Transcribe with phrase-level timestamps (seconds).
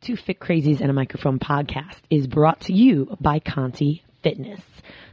[0.00, 4.60] Two Fit Crazies and a Microphone podcast is brought to you by Conti Fitness,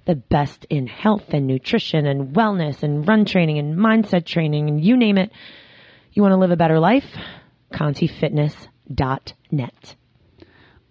[0.06, 4.84] the best in health and nutrition and wellness and run training and mindset training and
[4.84, 5.32] you name it.
[6.12, 7.06] You want to live a better life?
[7.74, 9.96] ContiFitness.net.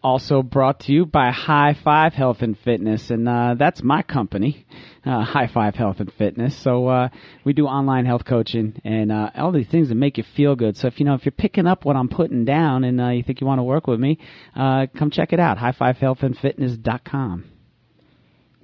[0.03, 4.67] Also brought to you by High Five Health and Fitness, and uh, that's my company,
[5.07, 6.57] uh, High Five Health and Fitness.
[6.57, 7.09] So uh,
[7.45, 10.77] we do online health coaching and uh, all these things that make you feel good.
[10.77, 13.23] So if you know if you're picking up what I'm putting down and uh, you
[13.23, 14.19] think you want to work with me,
[14.57, 15.59] uh, come check it out.
[15.59, 17.45] HighFiveHealthAndFitness.com.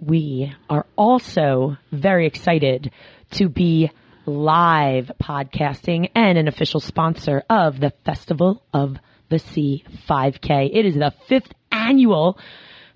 [0.01, 2.91] We are also very excited
[3.33, 3.91] to be
[4.27, 8.97] live podcasting and an official sponsor of the Festival of
[9.29, 10.71] the Sea 5K.
[10.73, 12.39] It is the fifth annual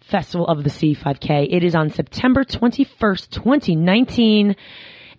[0.00, 1.46] Festival of the Sea 5K.
[1.50, 4.56] It is on September 21st, 2019.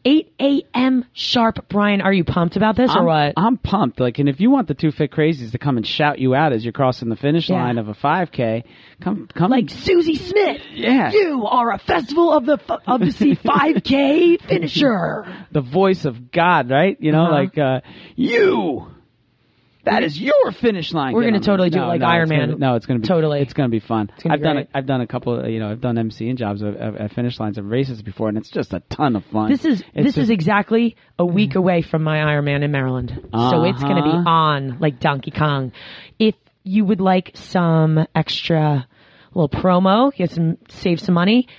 [0.06, 1.06] 8 a.m.
[1.14, 1.70] sharp.
[1.70, 3.34] Brian, are you pumped about this or I'm, what?
[3.38, 4.02] I'm pumped.
[4.02, 6.52] Like, and if you want the two fit crazies to come and shout you out
[6.52, 7.64] as you're crossing the finish Yeah.
[7.64, 8.66] line of a 5K,
[9.00, 9.50] come, come.
[9.50, 10.62] like Susie Smith.
[10.74, 11.10] Yeah.
[11.14, 15.26] You are a Festival of the of the Sea 5K finisher.
[15.54, 16.98] the voice of God, right?
[17.00, 17.34] You know, Uh-huh.
[17.34, 17.80] like uh,
[18.18, 18.88] you.
[19.86, 21.14] That is your finish line.
[21.14, 22.56] We're Get gonna on totally do it like no, Iron it's gonna Man.
[22.56, 23.42] be- no, it's gonna be Totally.
[23.42, 24.10] It's gonna be fun.
[24.24, 24.66] gonna I've be done great.
[24.66, 24.70] it.
[24.74, 25.40] I've done a couple.
[25.42, 28.02] Of, you know, I've done MC MCing jobs at, at at finish lines of races
[28.02, 29.52] before, and it's just a ton of fun.
[29.52, 33.10] This is It's this is exactly a week away from my Iron Man in Maryland,
[33.34, 34.30] so it's going to be Uh-huh.
[34.30, 35.74] on like Donkey Kong.
[36.18, 38.88] If you would like some extra
[39.34, 41.50] little promo, get some save some money,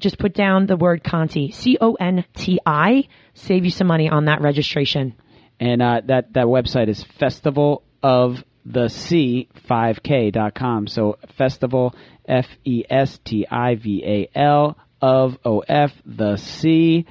[0.00, 4.08] just put down the word Conti, C O N T I, save you some money
[4.08, 5.14] on that registration.
[5.60, 11.94] And uh, that that website is festival of the sea 5k.com so festival
[12.26, 17.06] f e s t i v a l of o f the C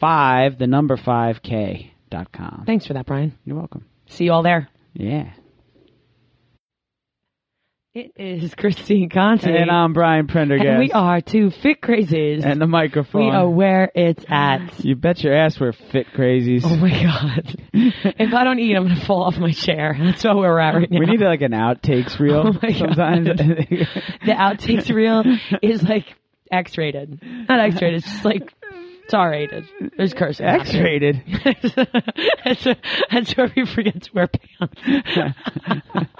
[0.00, 3.36] 5 the number 5k.com Thanks for that, Brian.
[3.44, 4.68] you're welcome See you all there.
[4.92, 5.32] yeah
[7.96, 12.44] It is Christine Conti, and i'm brian prendergast and we are two fit crazies.
[12.44, 14.84] and the microphone we are where it's at.
[14.84, 17.56] you bet your ass we're fit crazies Oh my god!
[17.72, 19.96] if I don't eat, I'm gonna fall off my chair.
[19.96, 20.98] That's what we're at right now.
[20.98, 22.78] we need like an outtakes reel Oh my God.
[22.96, 25.22] sometimes the outtakes reel
[25.62, 26.06] is like
[26.50, 27.98] X-rated, not X-rated.
[27.98, 28.52] It's just like
[29.04, 29.64] it's R-rated.
[29.96, 30.46] There's cursing.
[30.46, 31.22] x-rated
[32.44, 32.64] that's,
[33.10, 34.74] that's where we forget to wear pants.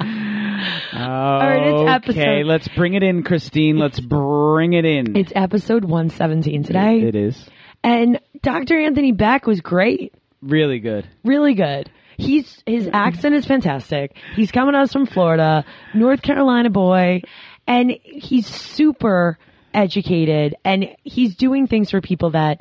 [0.93, 3.79] right, it's okay, episode- let's bring it in, Christine.
[3.79, 5.17] Let's bring it in.
[5.17, 7.49] It's episode 117 today, It is
[7.83, 8.79] and Dr.
[8.81, 10.15] Anthony Beck was great.
[10.43, 11.07] really good.
[11.25, 11.91] really good.
[12.17, 14.17] He's his accent is fantastic.
[14.37, 17.23] He's coming to us from Florida, North Carolina boy,
[17.67, 19.37] and he's super
[19.75, 22.61] educated and he's doing things for people that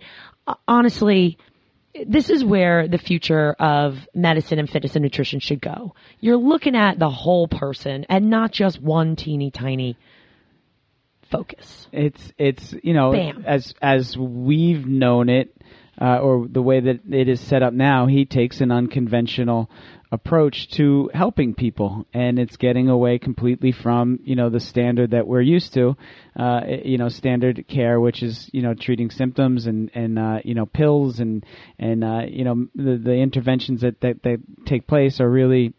[0.67, 1.37] honestly
[2.07, 5.93] this is where the future of medicine and fitness and nutrition should go.
[6.19, 9.97] You're looking at the whole person and not just one teeny tiny
[11.31, 11.87] focus.
[11.91, 13.43] It's it's you know Bam.
[13.45, 15.55] as as we've known it,
[16.01, 18.07] uh, or the way that it is set up now.
[18.07, 19.69] He takes an unconventional
[20.13, 25.27] approach to helping people, and it's getting away completely from you know the standard that
[25.27, 25.97] we're used to,
[26.39, 30.53] uh, you know standard care, which is you know treating symptoms and and uh, you
[30.53, 31.43] know pills and
[31.79, 34.37] and uh, you know the the interventions that that, that
[34.67, 35.73] take place are really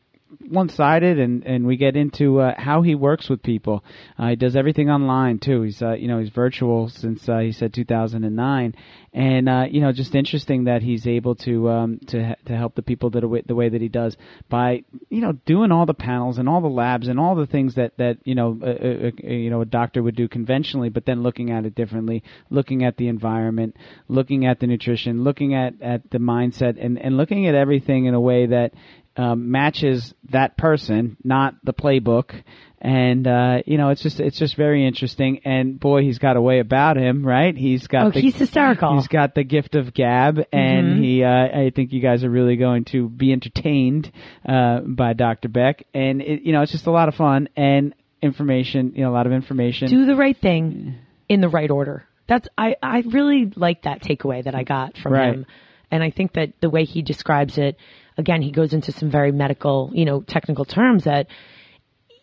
[0.51, 3.85] one-sided and and we get into uh, how he works with people.
[4.19, 5.63] Uh, he does everything online too.
[5.63, 8.75] He's uh, you know he's virtual since uh, he said 2009
[9.15, 12.83] and uh, you know just interesting that he's able to um, to to help the
[12.83, 14.17] people that way, the way that he does
[14.49, 17.77] by you know doing all the panels and all the labs and all the things
[17.77, 21.07] that that you know uh, uh, uh, you know a doctor would do conventionally but
[21.07, 23.77] then looking at it differently looking at the environment
[24.09, 28.15] looking at the nutrition looking at at the mindset and and looking at everything in
[28.15, 28.73] a way that
[29.17, 32.43] um, matches that person, not the playbook.
[32.81, 35.41] And uh, you know, it's just it's just very interesting.
[35.47, 37.57] And boy, he's got a way about him, right?
[37.57, 38.95] He's got Oh, the, he's hysterical.
[38.97, 41.25] He's got the gift of gab, and he.
[41.25, 44.13] Uh, I think you guys are really going to be entertained
[44.47, 45.49] uh, by Dr.
[45.49, 45.87] Beck.
[45.95, 48.93] And it, you know, it's just a lot of fun and information.
[48.95, 49.89] You know, a lot of information.
[49.89, 50.97] do the right thing
[51.29, 52.05] in the right order.
[52.27, 55.33] That's I I really like that takeaway that I got from Right.
[55.35, 55.47] him,
[55.91, 57.79] and I think that the way he describes it,
[58.17, 61.27] again, he goes into some very medical, you know, technical terms that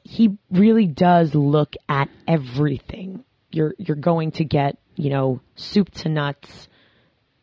[0.04, 3.24] he really does look at everything.
[3.52, 6.70] You're you're going to get you know soup to nuts,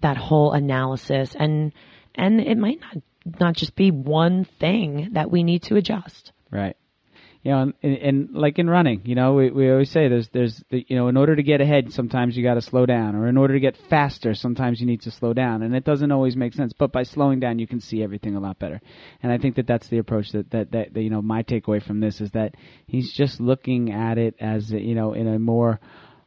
[0.00, 1.72] that whole analysis, and
[2.14, 3.02] and it might not
[3.40, 6.32] not just be one thing that we need to adjust.
[6.50, 6.76] Right.
[7.48, 10.62] You know, and, and like in running, you know, we, we always say there's there's
[10.68, 13.26] the, you know, in order to get ahead, sometimes you got to slow down, or
[13.26, 16.36] in order to get faster, sometimes you need to slow down, and it doesn't always
[16.36, 16.74] make sense.
[16.78, 18.82] But by slowing down, you can see everything a lot better.
[19.22, 21.82] And I think that that's the approach that that, that, that you know my takeaway
[21.82, 22.54] from this is that
[22.86, 25.80] he's just looking at it as you know in a more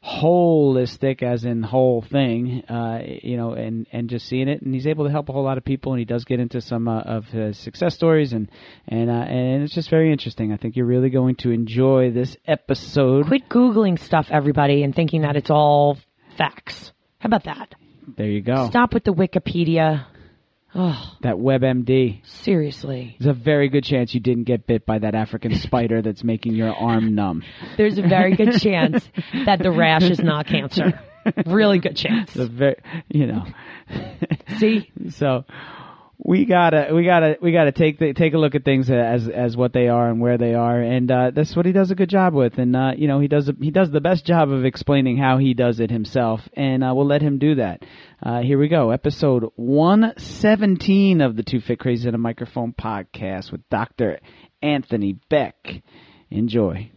[0.03, 4.87] holistic as in whole thing uh, you know and and just seeing it and he's
[4.87, 7.01] able to help a whole lot of people and he does get into some uh,
[7.01, 8.49] of his success stories and
[8.87, 12.35] and uh, and it's just very interesting i think you're really going to enjoy this
[12.47, 15.97] episode Quit Googling stuff, everybody, and thinking that it's all
[16.37, 16.91] facts.
[17.19, 17.75] How about that?
[18.17, 20.05] there you go Stop with the Wikipedia.
[20.73, 23.17] Oh, that webmd seriously.
[23.19, 26.53] there's a very good chance you didn't get bit by that african spider that's making
[26.53, 27.43] your arm numb
[27.77, 29.07] There's a very good chance
[29.45, 30.99] that the rash is not cancer.
[31.45, 32.33] Really good chance.
[32.33, 32.77] very
[33.09, 33.45] you know
[34.59, 34.91] See?
[35.09, 35.45] so
[36.23, 39.57] we gotta we gotta we gotta take the, take a look at things as as
[39.57, 40.79] what they are and where they are.
[40.79, 42.59] And uh, that's what he does a good job with.
[42.59, 45.39] And uh, you know he does a, he does the best job of explaining how
[45.39, 46.41] he does it himself.
[46.55, 47.83] And uh, we'll let him do that.
[48.21, 48.91] Uh, here we go.
[48.91, 54.19] Episode 117 of the two fit crazy in a microphone podcast with dr
[54.61, 55.81] anthony beck.
[56.29, 56.91] Enjoy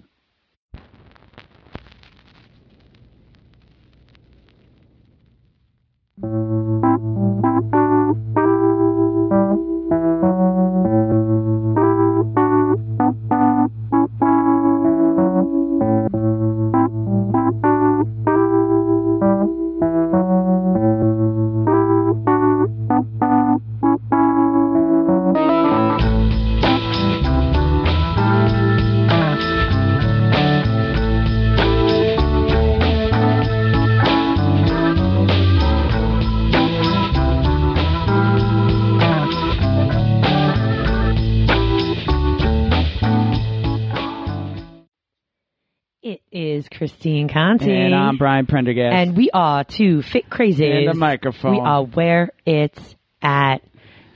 [46.85, 47.73] Christine Conti.
[47.75, 50.71] and i'm brian prendergast And we are two fit crazy.
[50.71, 51.53] And a microphone.
[51.53, 53.63] We are where it's at.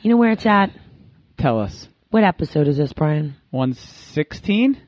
[0.02, 0.70] You know where it's at?
[1.38, 3.36] tell us What episode is this, Brian?
[3.52, 4.82] 116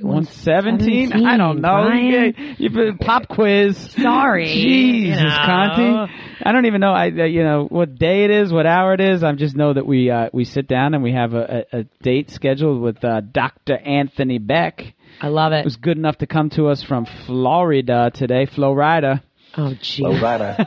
[0.00, 1.12] 117?
[1.12, 1.84] I don't know.
[1.86, 2.34] Brian.
[2.36, 3.76] You, you put pop quiz.
[3.92, 4.46] Sorry.
[4.46, 5.36] Jesus, know.
[5.46, 6.12] Conti.
[6.42, 6.92] I don't even know.
[6.92, 9.22] I uh, you know what day it is, what hour it is.
[9.22, 11.84] I just know that we uh, we sit down and we have a, a, a
[12.02, 13.76] date scheduled with uh, Dr.
[13.76, 14.94] Anthony Beck.
[15.20, 15.60] I love it.
[15.60, 19.22] It was good enough to come to us from Florida today, Florida.
[19.56, 20.02] Oh, gee.
[20.02, 20.56] Low rider.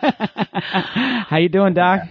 [1.30, 2.02] How you doing, Doc?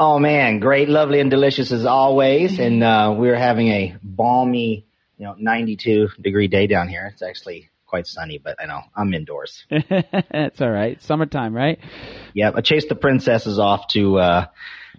[0.00, 2.58] oh man, great, lovely, and delicious as always.
[2.58, 4.86] And uh, we're having a balmy,
[5.18, 7.08] you know, 92 degree day down here.
[7.12, 9.64] It's actually quite sunny, but I know I'm indoors.
[9.70, 11.00] That's all right.
[11.02, 11.78] Summertime, right?
[12.34, 14.46] Yeah, I chased the princesses off to uh,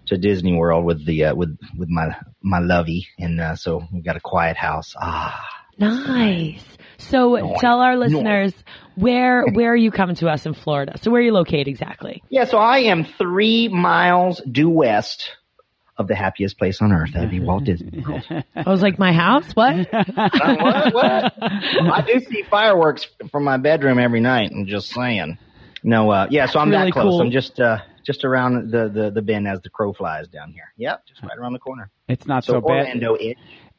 [0.06, 4.00] to Disney World with the uh, with with my my lovey, and uh, so we
[4.02, 4.94] got a quiet house.
[4.96, 5.44] Ah,
[5.78, 6.62] Nice.
[6.98, 8.52] So tell our listeners
[8.94, 10.98] where where are you coming to us in Florida?
[11.02, 12.22] So where are you located exactly?
[12.28, 12.44] yeah.
[12.44, 15.30] So I am three miles due west
[15.98, 17.12] of the happiest place on earth.
[17.14, 18.24] That'd be Walt Disney World.
[18.54, 19.50] I was like, my house?
[19.54, 19.74] What?
[19.92, 20.94] what?
[20.94, 21.34] What?
[21.40, 24.52] I do see fireworks from my bedroom every night.
[24.54, 25.38] I'm just saying.
[25.82, 26.46] No, uh, yeah.
[26.46, 27.04] So I'm really that close.
[27.04, 27.20] cool.
[27.20, 30.72] I'm just uh, just around the, the the bend as the crow flies down here.
[30.76, 31.90] Yep, just right around the corner.
[32.08, 32.86] It's not So, so, bad.
[32.86, 33.16] Orlando,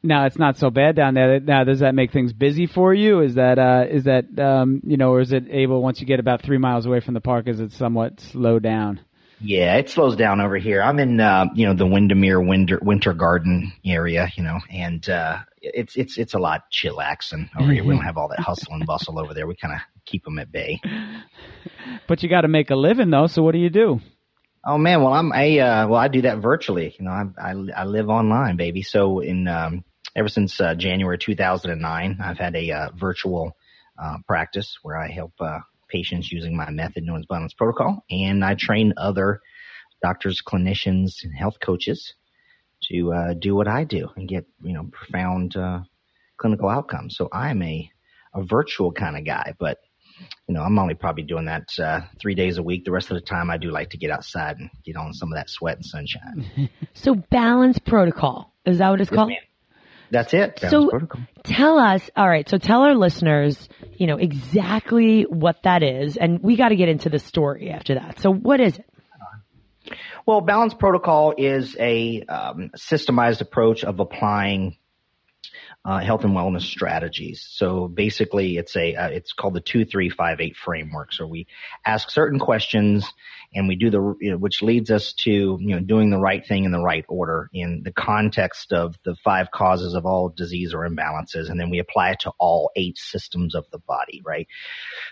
[0.04, 0.08] it.
[0.08, 1.40] No, it's not so bad down there.
[1.40, 3.20] Now, does that make things busy for you?
[3.20, 6.20] Is that uh, is that um, you know, or is it able once you get
[6.20, 9.00] about three miles away from the park, is it somewhat slow down?
[9.40, 10.82] Yeah, it slows down over here.
[10.82, 15.38] I'm in uh, you know the Windermere Winter Winter Garden area, you know, and uh,
[15.60, 17.84] it's it's it's a lot chillaxing over here.
[17.84, 19.46] We don't have all that hustle and bustle over there.
[19.46, 20.80] We kind of keep them at bay.
[22.06, 23.26] But you got to make a living though.
[23.26, 24.00] So what do you do?
[24.64, 26.94] Oh man, well I'm a uh, well I do that virtually.
[26.98, 28.82] You know, I I, I live online, baby.
[28.82, 29.84] So in um,
[30.16, 33.56] ever since uh, January 2009, I've had a uh, virtual
[33.98, 38.44] uh, practice where I help uh, patients using my method known as Balance Protocol, and
[38.44, 39.40] I train other
[40.02, 42.14] doctors, clinicians, and health coaches
[42.90, 45.80] to uh, do what I do and get you know profound uh,
[46.36, 47.16] clinical outcomes.
[47.16, 47.90] So I'm a
[48.34, 49.78] a virtual kind of guy, but
[50.48, 52.84] you know, I'm only probably doing that uh, three days a week.
[52.84, 55.32] The rest of the time, I do like to get outside and get on some
[55.32, 56.70] of that sweat and sunshine.
[56.94, 58.52] so balance protocol.
[58.64, 59.28] Is that what it's called?
[59.28, 59.38] ma'am.
[60.10, 60.60] That's it.
[60.60, 61.20] Balance So protocol.
[61.44, 66.16] tell us, all right, so tell our listeners, you know, exactly what that is.
[66.16, 68.20] And we got to get into the story after that.
[68.20, 68.84] So what is it?
[70.26, 74.78] Well, balance protocol is a um, systemized approach of applying
[75.84, 77.46] uh, health and wellness strategies.
[77.50, 81.12] So basically, it's a uh, it's called the two three five eight framework.
[81.12, 81.46] So we
[81.84, 83.06] ask certain questions,
[83.54, 86.44] and we do the you know, which leads us to you know doing the right
[86.46, 90.72] thing in the right order in the context of the five causes of all disease
[90.72, 94.22] or imbalances, and then we apply it to all eight systems of the body.
[94.24, 94.48] Right.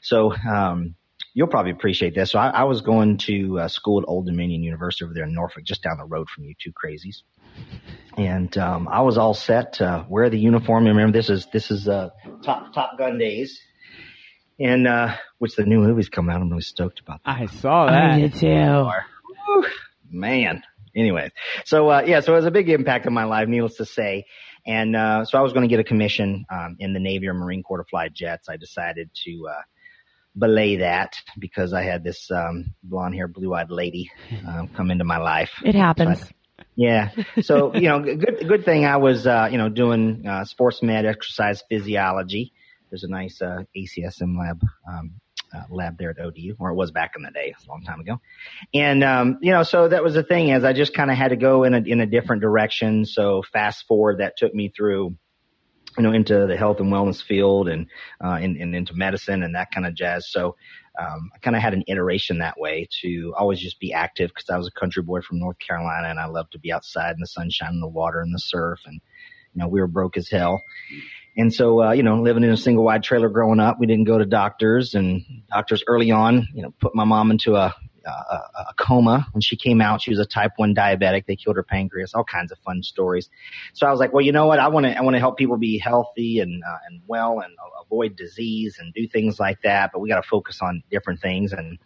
[0.03, 0.35] So.
[0.35, 0.95] Um,
[1.35, 2.31] you'll probably appreciate this.
[2.31, 5.35] So I, I was going to uh, school at Old Dominion University over there in
[5.35, 7.23] Norfolk, just down the road from you two crazies
[8.17, 10.85] and um, I was all set to wear the uniform.
[10.87, 12.11] Remember, this is this is uh,
[12.43, 13.61] Top Top Gun days,
[14.59, 16.41] and uh, which the new movie's coming out.
[16.41, 17.21] I'm really stoked about.
[17.25, 17.39] That.
[17.41, 18.11] I saw that.
[18.13, 18.47] I did too.
[19.47, 19.67] Whew,
[20.11, 20.63] man.
[20.95, 21.31] Anyway,
[21.65, 24.27] so uh, yeah, so it was a big impact on my life, needless to say.
[24.65, 27.35] And uh, so I was going to get a commission um, in the Navy or
[27.35, 28.49] Marine Corps to fly jets.
[28.49, 29.63] I decided to uh,
[30.37, 34.11] belay that because I had this um, blonde hair, blue eyed lady
[34.49, 35.51] uh, come into my life.
[35.65, 36.21] It happens.
[36.21, 36.27] So
[36.75, 37.11] yeah.
[37.43, 41.05] So, you know, good, good thing I was, uh, you know, doing, uh, sports med
[41.05, 42.53] exercise physiology.
[42.91, 45.13] There's a nice, uh, ACSM lab, um,
[45.55, 48.01] uh, lab there at ODU, or it was back in the day, a long time
[48.01, 48.21] ago.
[48.73, 51.29] And, um, you know, so that was the thing is I just kind of had
[51.29, 53.05] to go in a, in a different direction.
[53.05, 55.17] So fast forward, that took me through,
[55.97, 57.87] you know, into the health and wellness field and,
[58.23, 60.31] uh, and, and into medicine and that kind of jazz.
[60.31, 60.57] So,
[60.99, 64.51] um, I kind of had an iteration that way to always just be active because
[64.51, 67.21] I was a country boy from North Carolina and I loved to be outside in
[67.21, 68.81] the sunshine and the water and the surf.
[68.85, 69.01] And,
[69.55, 70.63] you know, we were broke as hell.
[71.37, 74.05] And so, uh, you know, living in a single wide trailer growing up, we didn't
[74.05, 77.75] go to doctors and doctors early on, you know, put my mom into a,
[78.11, 80.03] a, a coma when she came out.
[80.03, 81.27] She was a type one diabetic.
[81.27, 83.29] They killed her pancreas, all kinds of fun stories.
[83.73, 84.59] So I was like, well, you know what?
[84.59, 87.55] I want to, I want to help people be healthy and, uh, and well and
[87.81, 91.53] avoid disease and do things like that, but we got to focus on different things.
[91.53, 91.79] And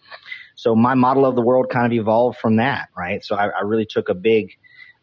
[0.54, 3.24] so my model of the world kind of evolved from that, right?
[3.24, 4.52] So I, I really took a big,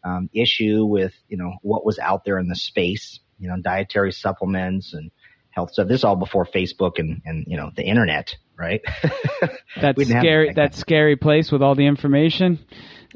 [0.02, 4.12] um, issue with, you know, what was out there in the space, you know, dietary
[4.12, 5.10] supplements and
[5.50, 5.88] health stuff.
[5.88, 8.82] This is all before Facebook and, and, you know, the internet right?
[9.80, 12.58] that scary, that scary place with all the information.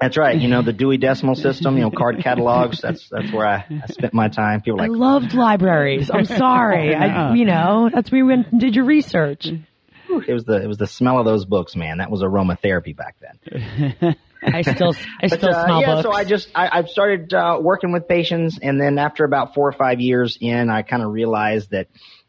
[0.00, 0.38] That's right.
[0.38, 2.80] You know, the Dewey Decimal System, you know, card catalogs.
[2.80, 4.61] That's, that's where I, I spent my time.
[4.61, 6.11] People like, I loved libraries.
[6.12, 6.95] I'm sorry.
[6.95, 9.47] I, you know, that's where you went and did your research.
[9.47, 11.99] It was the, it was the smell of those books, man.
[11.99, 14.16] That was aromatherapy back then.
[14.42, 16.02] I still, I still but, uh, smell yeah, books.
[16.04, 19.68] so I just, I, I started, uh, working with patients and then after about four
[19.68, 21.88] or five years in, I kind of realized that,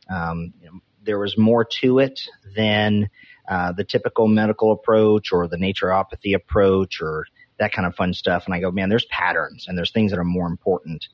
[0.09, 2.21] um, you know, there was more to it
[2.55, 3.09] than
[3.49, 7.25] uh, the typical medical approach or the naturopathy approach or
[7.57, 8.43] that kind of fun stuff.
[8.45, 11.07] And I go, man, there's patterns and there's things that are more important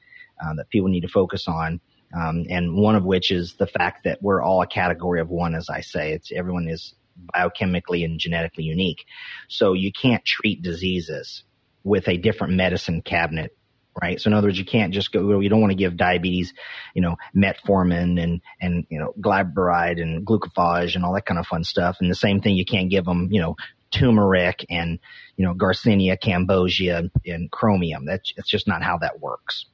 [0.43, 1.79] uh, that people need to focus on.
[2.13, 5.55] Um, and one of which is the fact that we're all a category of one,
[5.55, 6.11] as I say.
[6.11, 6.93] It's everyone is
[7.33, 9.05] biochemically and genetically unique.
[9.47, 11.43] So you can't treat diseases
[11.85, 13.55] with a different medicine cabinet
[14.01, 14.19] right?
[14.19, 16.53] So in other words, you can't just go, you don't want to give diabetes,
[16.93, 21.47] you know, metformin and, and, you know, glyburide and glucophage and all that kind of
[21.47, 21.97] fun stuff.
[21.99, 23.55] And the same thing, you can't give them, you know,
[23.91, 24.99] turmeric and,
[25.37, 28.05] you know, Garcinia, cambogia and chromium.
[28.05, 29.65] That's, it's just not how that works.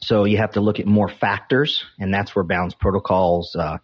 [0.00, 3.78] So you have to look at more factors and that's where Balance protocols, uh,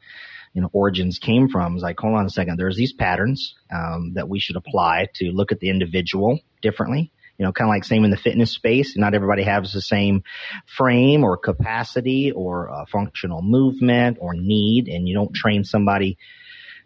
[0.53, 1.77] you know, origins came from.
[1.77, 2.59] Is like, hold on a second.
[2.59, 7.45] There's these patterns um, that we should apply to look at the individual differently you
[7.45, 8.97] know, kind of like same in the fitness space.
[8.97, 10.23] Not everybody has the same
[10.67, 16.17] frame or capacity or uh, functional movement or need, and you don't train somebody,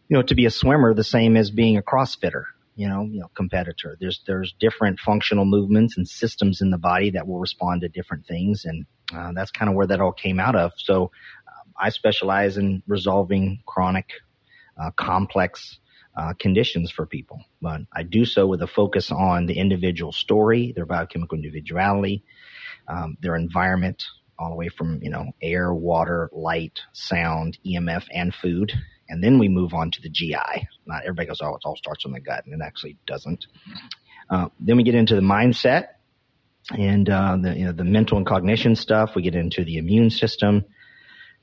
[0.09, 2.45] you know, to be a swimmer the same as being a CrossFitter.
[2.77, 3.97] You know, you know, competitor.
[4.01, 8.27] There's there's different functional movements and systems in the body that will respond to different
[8.27, 10.73] things, and uh, that's kind of where that all came out of.
[10.77, 14.11] So, um, I specialize in resolving chronic,
[14.81, 15.81] uh, complex
[16.19, 17.45] uh, conditions for people.
[17.63, 22.25] But I do so with a focus on the individual story, their biochemical individuality,
[22.89, 24.03] um, their environment,
[24.37, 28.73] all the way from you know air, water, light, sound, EMF, and food.
[29.09, 30.69] And then we move on to the GI.
[30.87, 33.47] Not everybody goes, oh, it all starts on the gut, and it actually doesn't.
[34.29, 35.87] Uh, then we get into the mindset
[36.77, 39.15] and uh, the you know the mental and cognition stuff.
[39.15, 40.65] We get into the immune system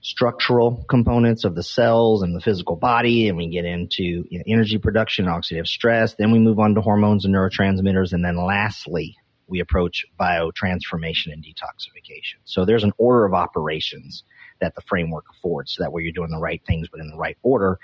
[0.06, 4.44] structural components of the cells and the physical body, and we get into you know,
[4.46, 6.14] energy production, oxidative stress.
[6.14, 11.44] Then we move on to hormones and neurotransmitters, and then lastly, we approach biotransformation and
[11.44, 12.36] detoxification.
[12.44, 14.24] So there's an order of operations
[14.62, 17.18] that the framework affords, so that way you're doing the right things, but in the
[17.18, 17.80] right order,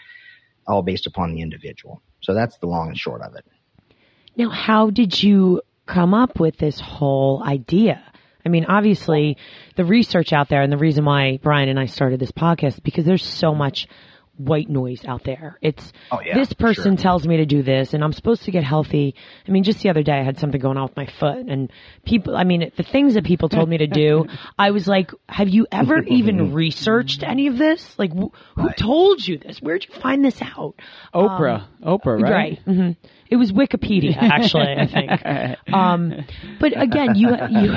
[0.67, 2.03] all based upon the individual.
[2.21, 3.45] So that's the long and short of it.
[4.35, 8.03] Now, how did you come up with this whole idea?
[8.45, 9.37] I mean, obviously
[9.75, 13.05] the research out there and the reason why Brian and I started this podcast because
[13.05, 13.87] there's so much
[14.37, 15.59] white noise out there.
[15.61, 17.03] It's Oh, yeah, this person sure.
[17.03, 19.13] tells me to do this, and I'm supposed to get healthy.
[19.47, 21.71] I mean, just the other day I had something going on with my foot, and
[22.05, 22.35] people.
[22.35, 24.25] I mean, the things that people told me to do,
[24.57, 27.99] I was like, "Have you ever even researched any of this?
[27.99, 29.59] Like, wh- who told you this?
[29.61, 30.73] Where'd you find this out?"
[31.13, 32.59] Oprah, Oprah, right?
[32.63, 32.91] hmm
[33.31, 34.73] It was Wikipedia, actually.
[34.77, 35.11] I think.
[35.73, 36.25] Um,
[36.59, 37.71] but again, you you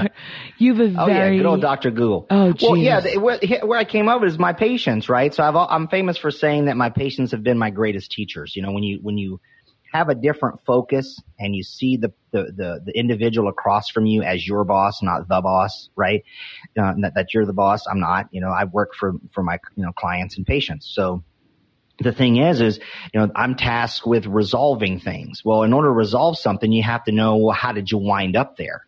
[0.58, 2.26] you have a Oh very yeah, good old Doctor Google.
[2.28, 3.14] Oh, Well, yeah, geez.
[3.14, 5.32] the- where, where I came up is my patients, right?
[5.32, 8.56] So I've, I'm famous for saying that my patients have been my greatest teachers.
[8.56, 9.40] You know, when you when you
[9.92, 14.22] have a different focus and you see the the the, the individual across from you
[14.22, 16.24] as your boss, not the boss, right?
[16.76, 17.86] Uh, that, that you're the boss.
[17.88, 18.26] I'm not.
[18.32, 20.90] You know, I work for for my you know clients and patients.
[20.92, 21.22] So
[21.98, 22.80] the thing is, is,
[23.12, 25.42] you know, I'm tasked with resolving things.
[25.44, 28.36] Well, in order to resolve something, you have to know, well, how did you wind
[28.36, 28.86] up there?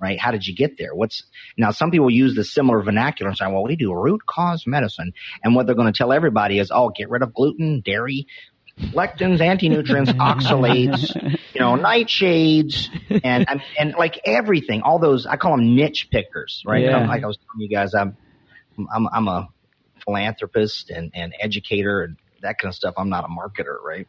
[0.00, 0.18] Right?
[0.18, 0.94] How did you get there?
[0.94, 1.24] What's,
[1.56, 5.14] now some people use the similar vernacular and say, well, we do root cause medicine.
[5.42, 8.26] And what they're going to tell everybody is, oh, get rid of gluten, dairy,
[8.78, 11.14] lectins, anti-nutrients, oxalates,
[11.54, 16.62] you know, nightshades, and, and, and like everything, all those, I call them niche pickers,
[16.66, 16.84] right?
[16.84, 17.06] Yeah.
[17.06, 18.16] Like I was telling you guys, I'm,
[18.78, 19.48] I'm, I'm a
[20.04, 22.94] philanthropist and, and educator and that kind of stuff.
[22.96, 24.06] I'm not a marketer, right?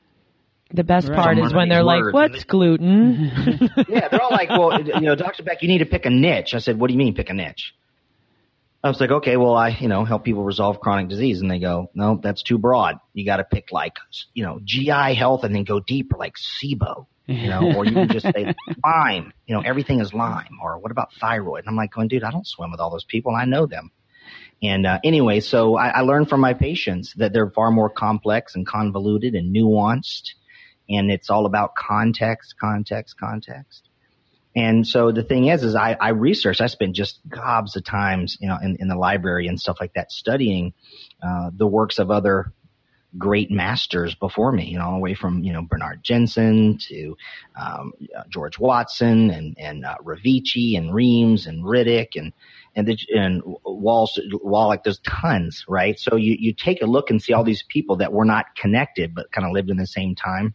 [0.74, 1.15] the best Right.
[1.15, 3.32] part Some is when they're like, words, "What's gluten?"
[3.88, 5.44] Yeah, they're all like, well, you know, Dr.
[5.44, 6.54] Beck, you need to pick a niche.
[6.54, 7.74] I said, what do you mean pick a niche?
[8.84, 11.42] I was like, okay, well, I, you know, help people resolve chronic disease.
[11.42, 12.98] And they go, no, that's too broad.
[13.13, 13.94] You got to pick like,
[14.34, 18.10] you know, GI health and then go deeper like SIBO, you know, or you can
[18.10, 18.54] just say
[18.86, 20.60] Lyme, you know, everything is Lyme.
[20.62, 21.62] Or what about thyroid?
[21.62, 23.34] And I'm like, going, dude, I don't swim with all those people.
[23.36, 23.92] I know them.
[24.64, 28.56] And uh, anyway, so I, I learned from my patients that they're far more complex
[28.56, 30.32] and convoluted and nuanced.
[30.90, 33.90] And it's all about context, context, context.
[34.56, 36.10] And so the thing is, is I, I
[36.62, 39.94] I spent just gobs of times, you know, in, in the library and stuff like
[39.96, 40.74] that studying,
[41.22, 42.54] uh, the works of other
[43.18, 47.18] great masters before me, you know, all the way from, you know, Bernard Jensen to,
[47.60, 52.32] um, uh, George Watson and, and, uh, Revici and Reams and Riddick and,
[52.75, 54.10] and the, and Wall,
[54.41, 56.00] Wallach, there's tons, right?
[56.00, 59.15] So you, you take a look and see all these people that were not connected,
[59.15, 60.53] but kind of lived in the same time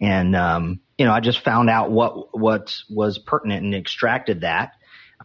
[0.00, 4.72] and um, you know I just found out what what was pertinent and extracted that,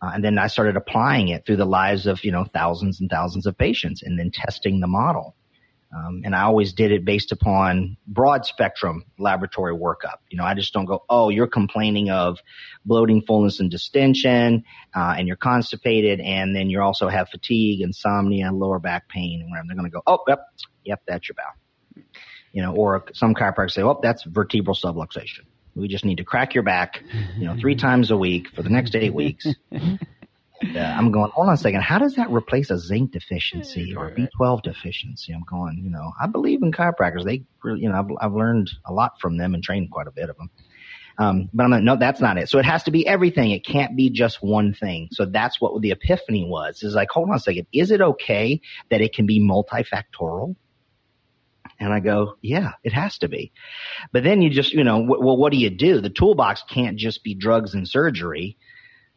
[0.02, 3.10] uh, and then I started applying it through the lives of you know thousands and
[3.10, 5.36] thousands of patients, and then testing the model.
[5.96, 10.18] Um, and I always did it based upon broad spectrum laboratory workup.
[10.30, 12.38] You know, I just don't go, oh, you're complaining of
[12.86, 14.64] bloating, fullness, and distension,
[14.96, 19.50] uh, and you're constipated, and then you also have fatigue, insomnia, lower back pain, and
[19.50, 19.68] whatever.
[19.68, 20.46] They're going to go, oh, yep,
[20.84, 22.06] yep, that's your bowel
[22.52, 25.46] you know, or some chiropractors say, oh, that's vertebral subluxation.
[25.76, 27.04] We just need to crack your back,
[27.38, 29.48] you know, three times a week for the next eight weeks.
[30.62, 31.82] And, uh, I'm going, hold on a second.
[31.82, 35.34] How does that replace a zinc deficiency or a B12 deficiency?
[35.34, 37.24] I'm going, you know, I believe in chiropractors.
[37.26, 40.12] They, really, you know, I've, I've learned a lot from them and trained quite a
[40.12, 40.50] bit of them.
[41.18, 42.50] Um, but I'm like, no, that's not it.
[42.50, 43.52] So it has to be everything.
[43.52, 45.10] It can't be just one thing.
[45.12, 46.82] So that's what the epiphany was.
[46.82, 47.68] Is like, hold on a second.
[47.74, 50.56] Is it okay that it can be multifactorial?
[51.78, 53.52] And I go, yeah, it has to be.
[54.12, 56.02] But then you just, you know, w- well, what do you do?
[56.02, 58.58] The toolbox can't just be drugs and surgery.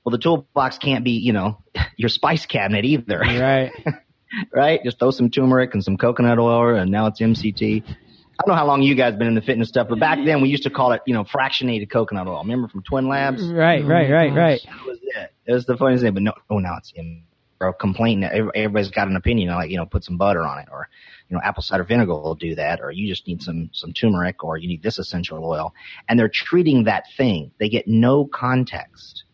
[0.04, 1.62] Well, the toolbox can't be, you know,
[1.96, 3.18] your spice cabinet either.
[3.18, 3.70] Right.
[4.52, 4.80] right?
[4.84, 7.84] Just throw some turmeric and some coconut oil and now it's MCT.
[7.86, 10.40] I don't know how long you guys been in the fitness stuff, but back then
[10.40, 12.42] we used to call it, you know, fractionated coconut oil.
[12.42, 13.46] Remember from Twin Labs?
[13.46, 14.60] Right, right, right, right.
[14.64, 15.32] That was it.
[15.46, 17.24] It was the funniest thing, but no, oh, now it's in
[17.62, 17.76] or
[18.20, 20.88] that Everybody's got an opinion, like you know, put some butter on it, or
[21.28, 24.42] you know, apple cider vinegar will do that, or you just need some some turmeric,
[24.42, 25.72] or you need this essential oil,
[26.08, 27.52] and they're treating that thing.
[27.58, 29.24] They get no context.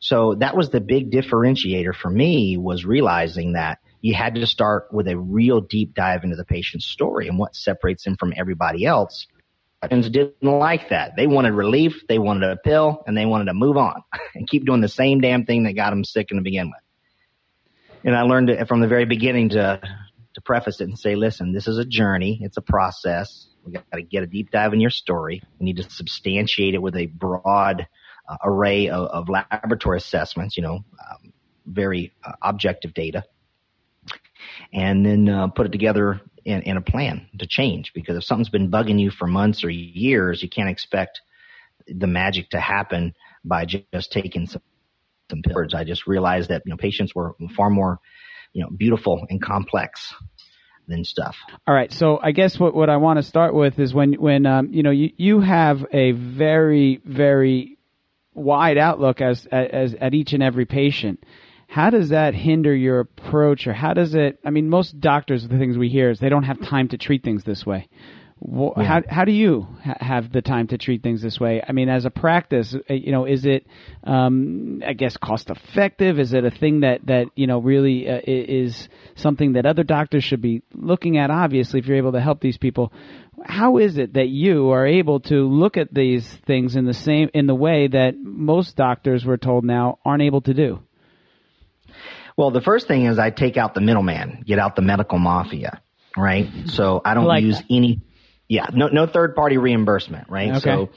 [0.00, 4.92] So that was the big differentiator for me was realizing that you had to start
[4.92, 8.84] with a real deep dive into the patient's story and what separates them from everybody
[8.84, 9.26] else.
[9.82, 11.16] Patients didn't like that.
[11.16, 14.02] They wanted relief, they wanted a pill, and they wanted to move on
[14.34, 16.80] and keep doing the same damn thing that got them sick in the begin with.
[18.04, 19.80] And I learned it from the very beginning to
[20.36, 23.46] to preface it and say, listen, this is a journey, it's a process.
[23.64, 25.42] We got to get a deep dive in your story.
[25.58, 27.88] We need to substantiate it with a broad
[28.28, 31.32] uh, array of, of laboratory assessments, you know, um,
[31.66, 33.24] very uh, objective data,
[34.72, 37.92] and then uh, put it together in, in a plan to change.
[37.94, 41.20] Because if something's been bugging you for months or years, you can't expect
[41.86, 44.62] the magic to happen by just taking some,
[45.30, 45.74] some pills.
[45.74, 48.00] I just realized that you know patients were far more
[48.52, 50.14] you know beautiful and complex
[50.88, 51.36] than stuff.
[51.66, 51.92] All right.
[51.92, 54.82] So I guess what, what I want to start with is when when um, you
[54.82, 57.75] know you, you have a very very
[58.36, 61.24] wide outlook as as at each and every patient,
[61.68, 64.38] how does that hinder your approach, or how does it?
[64.44, 67.24] I mean, most doctors, the things we hear is they don't have time to treat
[67.24, 67.88] things this way.
[68.38, 68.84] Well, yeah.
[68.84, 71.62] How how do you ha- have the time to treat things this way?
[71.66, 73.66] I mean, as a practice, uh, you know, is it,
[74.04, 76.18] um, I guess, cost effective?
[76.18, 80.22] Is it a thing that that you know really uh, is something that other doctors
[80.22, 81.30] should be looking at?
[81.30, 82.92] Obviously, if you're able to help these people,
[83.44, 87.30] how is it that you are able to look at these things in the same
[87.34, 90.80] in the way that most doctors, we're told now, aren't able to do?
[92.36, 95.80] Well, the first thing is I take out the middleman, get out the medical mafia,
[96.16, 96.48] right?
[96.66, 97.66] So I don't like use that.
[97.70, 98.02] any
[98.48, 100.50] yeah, no no third party reimbursement, right?
[100.56, 100.60] Okay.
[100.60, 100.90] So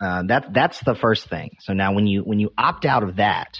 [0.00, 1.56] uh, that that's the first thing.
[1.60, 3.58] So now when you when you opt out of that,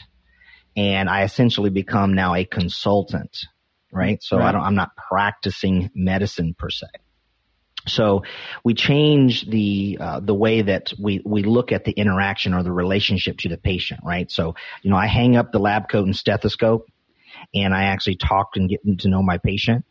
[0.76, 3.38] and I essentially become now a consultant,
[3.92, 4.22] right?
[4.22, 4.48] So right.
[4.48, 6.86] I don't I'm not practicing medicine per se.
[7.86, 8.22] So
[8.64, 12.72] we change the uh, the way that we we look at the interaction or the
[12.72, 14.30] relationship to the patient, right?
[14.30, 16.86] So you know I hang up the lab coat and stethoscope,
[17.54, 19.84] and I actually talk and get to know my patient.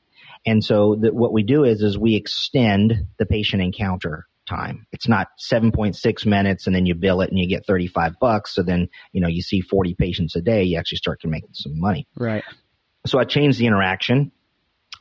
[0.45, 4.87] And so the, what we do is, is we extend the patient encounter time.
[4.91, 8.55] It's not 7.6 minutes and then you bill it and you get 35 bucks.
[8.55, 11.43] So then, you know, you see 40 patients a day, you actually start to make
[11.53, 12.07] some money.
[12.15, 12.43] Right.
[13.05, 14.31] So I changed the interaction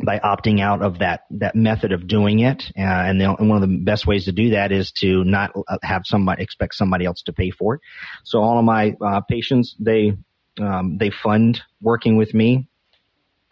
[0.04, 2.64] by opting out of that that method of doing it.
[2.76, 5.78] Uh, and, and, one of the best ways to do that is to not uh,
[5.82, 7.80] have somebody expect somebody else to pay for it.
[8.24, 10.16] So all of my uh, patients they
[10.60, 12.68] um, they fund working with me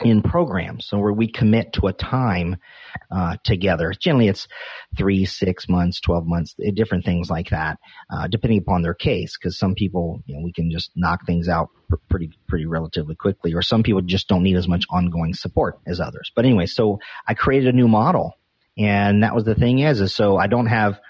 [0.05, 2.57] in programs, so where we commit to a time
[3.11, 3.93] uh, together.
[3.99, 4.49] Generally, it's
[4.97, 7.79] three, six months, twelve months, eh, different things like that,
[8.11, 9.37] uh, depending upon their case.
[9.37, 13.17] Because some people, you know, we can just knock things out pr- pretty, pretty relatively
[13.17, 16.31] quickly, or some people just don't need as much ongoing support as others.
[16.35, 18.35] But anyway, so I created a new model,
[18.77, 21.01] and that was the thing is, is so I don't have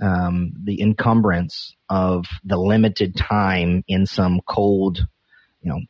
[0.00, 4.98] um, the encumbrance of the limited time in some cold,
[5.60, 5.80] you know,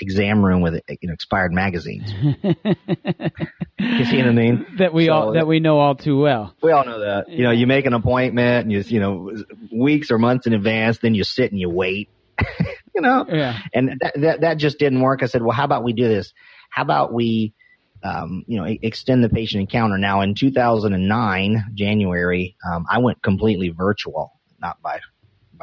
[0.00, 2.12] exam room with you know expired magazines.
[2.12, 4.66] you see what I mean?
[4.78, 6.54] That we so, all that we know all too well.
[6.62, 7.28] We all know that.
[7.28, 9.32] You know, you make an appointment and you you know
[9.72, 12.08] weeks or months in advance, then you sit and you wait.
[12.94, 13.58] you know, yeah.
[13.72, 15.22] And that, that that just didn't work.
[15.22, 16.32] I said, well, how about we do this?
[16.70, 17.54] How about we
[18.04, 19.96] um, you know, extend the patient encounter.
[19.96, 25.00] Now in 2009, January, um, I went completely virtual, not by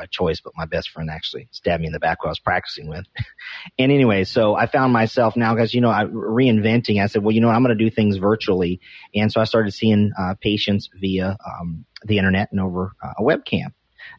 [0.02, 2.40] by choice, but my best friend actually stabbed me in the back while I was
[2.40, 3.06] practicing with.
[3.78, 7.02] and anyway, so I found myself now, guys, you know, I, reinventing.
[7.02, 8.82] I said, well, you know, I'm going to do things virtually.
[9.14, 13.22] And so I started seeing uh, patients via um, the internet and over uh, a
[13.22, 13.74] webcam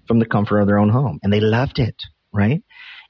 [0.06, 1.18] from the comfort of their own home.
[1.22, 2.62] And they loved it, right?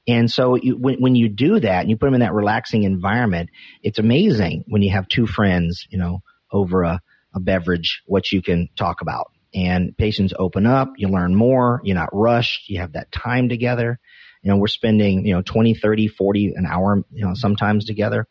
[0.07, 2.83] And so you, when, when you do that and you put them in that relaxing
[2.83, 3.51] environment,
[3.83, 6.99] it's amazing when you have two friends, you know, over a,
[7.35, 11.95] a beverage, what you can talk about and patients open up, you learn more, you're
[11.95, 13.99] not rushed, you have that time together.
[14.41, 18.27] You know, we're spending, you know, 20, 30, 40 an hour, you know, sometimes together.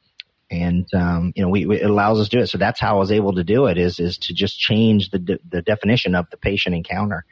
[0.51, 2.49] And, um, you know, we, we, it allows us to do it.
[2.49, 5.19] So that's how I was able to do it is, is to just change the,
[5.19, 7.25] de- the definition of the patient encounter.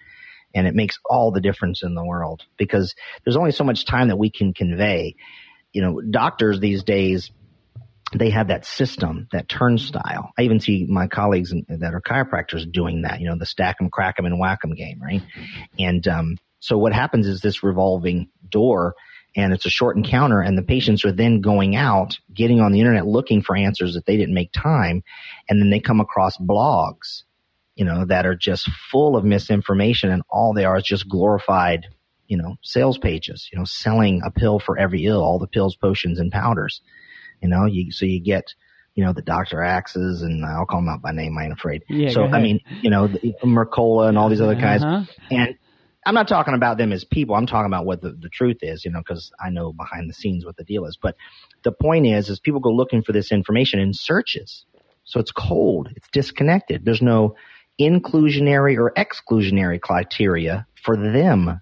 [0.55, 4.09] And it makes all the difference in the world because there's only so much time
[4.09, 5.16] that we can convey.
[5.72, 7.31] You know, doctors these days,
[8.12, 10.33] they have that system, that turnstile.
[10.37, 13.90] I even see my colleagues that are chiropractors doing that, you know, the stack 'em,
[13.90, 15.23] crack 'em, and whack 'em game, right?
[15.79, 18.94] And um, so what happens is this revolving door,
[19.37, 22.81] and it's a short encounter, and the patients are then going out, getting on the
[22.81, 25.05] internet, looking for answers that they didn't make time,
[25.49, 27.23] and then they come across blogs,
[27.77, 31.87] you know, that are just full of misinformation, and all they are is just glorified,
[32.27, 35.77] you know, sales pages, you know, selling a pill for every ill, all the pills,
[35.77, 36.81] potions, and powders
[37.42, 38.55] you know, you, so you get,
[38.94, 39.62] you know, the Dr.
[39.62, 41.37] Axes and I'll call them out by name.
[41.38, 41.85] I ain't afraid.
[41.88, 44.83] Yeah, so, I mean, you know, the, Mercola and all these other guys.
[44.83, 45.05] Uh-huh.
[45.31, 45.57] And
[46.05, 47.35] I'm not talking about them as people.
[47.35, 50.14] I'm talking about what the, the truth is, you know, because I know behind the
[50.14, 50.98] scenes what the deal is.
[51.00, 51.16] But
[51.62, 54.64] the point is, is people go looking for this information in searches.
[55.05, 55.88] So it's cold.
[55.96, 56.85] It's disconnected.
[56.85, 57.37] There's no
[57.81, 61.61] inclusionary or exclusionary criteria for them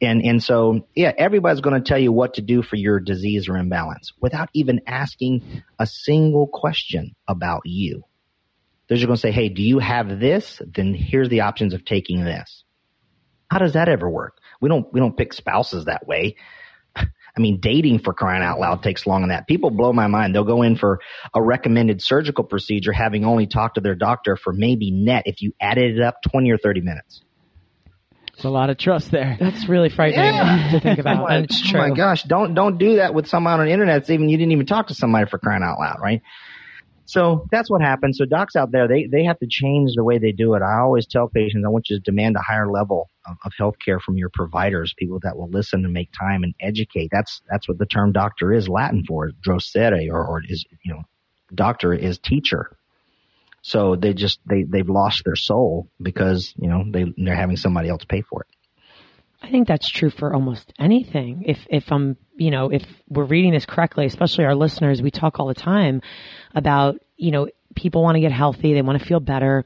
[0.00, 3.48] and and so yeah, everybody's going to tell you what to do for your disease
[3.48, 8.04] or imbalance without even asking a single question about you.
[8.88, 10.60] They're just going to say, "Hey, do you have this?
[10.66, 12.64] Then here's the options of taking this."
[13.50, 14.38] How does that ever work?
[14.60, 16.36] We don't we don't pick spouses that way.
[16.96, 19.46] I mean, dating for crying out loud takes long on that.
[19.46, 20.34] People blow my mind.
[20.34, 21.00] They'll go in for
[21.34, 25.52] a recommended surgical procedure having only talked to their doctor for maybe net if you
[25.60, 27.22] added it up 20 or 30 minutes.
[28.36, 29.36] It's a lot of trust there.
[29.40, 30.68] That's really frightening yeah.
[30.72, 31.32] to think about.
[31.32, 31.80] and it's true.
[31.80, 34.02] Oh my gosh, don't don't do that with someone on the internet.
[34.02, 36.20] It's even you didn't even talk to somebody for crying out loud, right?
[37.06, 38.18] So that's what happens.
[38.18, 40.62] So docs out there, they, they have to change the way they do it.
[40.62, 44.00] I always tell patients, I want you to demand a higher level of, of healthcare
[44.00, 47.08] from your providers, people that will listen and make time and educate.
[47.12, 51.04] That's that's what the term doctor is Latin for, docere, or, or is you know,
[51.54, 52.76] doctor is teacher.
[53.66, 57.88] So they just they they've lost their soul because you know they they're having somebody
[57.88, 58.48] else pay for it.
[59.42, 61.42] I think that's true for almost anything.
[61.46, 65.40] If if I'm, you know, if we're reading this correctly, especially our listeners, we talk
[65.40, 66.00] all the time
[66.54, 69.64] about, you know, people want to get healthy, they want to feel better,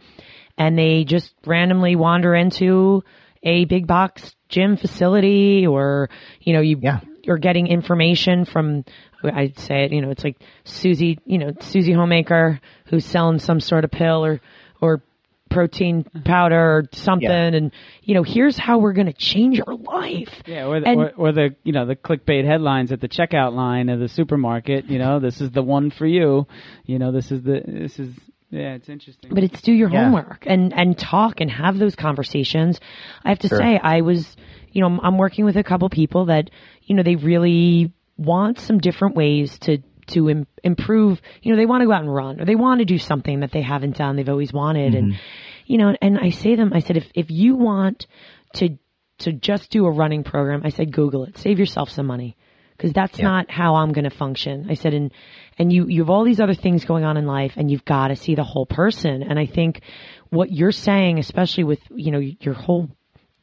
[0.56, 3.02] and they just randomly wander into
[3.42, 6.08] a big box gym facility or,
[6.40, 7.00] you know, you Yeah.
[7.22, 8.84] you're getting information from
[9.22, 13.60] I'd say it, you know, it's like Susie, you know, Susie Homemaker who's selling some
[13.60, 14.40] sort of pill or
[14.80, 15.02] or
[15.50, 17.52] protein powder or something Yeah.
[17.54, 20.32] and you know, here's how we're going to change your life.
[20.46, 23.52] Yeah, or the, And- or, or the you know the clickbait headlines at the checkout
[23.54, 24.86] line of the supermarket.
[24.88, 26.46] You know, this is the one for you.
[26.86, 28.14] You know, this is the this is
[28.52, 29.32] yeah, it's interesting.
[29.34, 30.04] but it's do your Yeah.
[30.04, 32.80] homework and and talk and have those conversations.
[33.24, 33.58] I have to Sure.
[33.58, 34.36] say, I was,
[34.72, 36.50] you know, I'm working with a couple people that,
[36.84, 39.78] you know, they really want some different ways to
[40.08, 41.20] to Im- improve.
[41.42, 43.40] You know, they want to go out and run or they want to do something
[43.40, 44.16] that they haven't done.
[44.16, 45.20] They've always wanted, and mm-hmm.
[45.66, 48.06] you know, and I say to them, I said, if if you want
[48.54, 48.76] to
[49.20, 52.36] to just do a running program, I said, Google it, save yourself some money
[52.76, 53.26] because that's Yeah.
[53.26, 54.66] not how I'm going to function.
[54.70, 55.12] I said, and
[55.58, 58.08] and you you have all these other things going on in life, and you've got
[58.08, 59.22] to see the whole person.
[59.22, 59.82] And I think
[60.30, 62.88] what you're saying, especially with you know your whole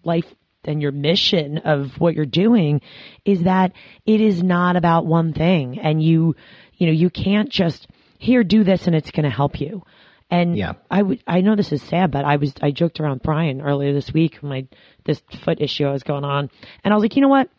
[0.03, 0.25] life
[0.67, 2.81] and your mission of what you're doing,
[3.25, 3.73] is that
[4.05, 6.35] it is not about one thing, and you
[6.75, 7.87] you know you can't just
[8.19, 9.83] here do this and it's going to help you.
[10.29, 10.73] And Yeah.
[10.91, 13.93] I would, I know this is sad, but I was, I joked around Brian earlier
[13.93, 14.67] this week when I,
[15.05, 16.49] this foot issue I was going on.
[16.83, 17.49] And I was like, you know what?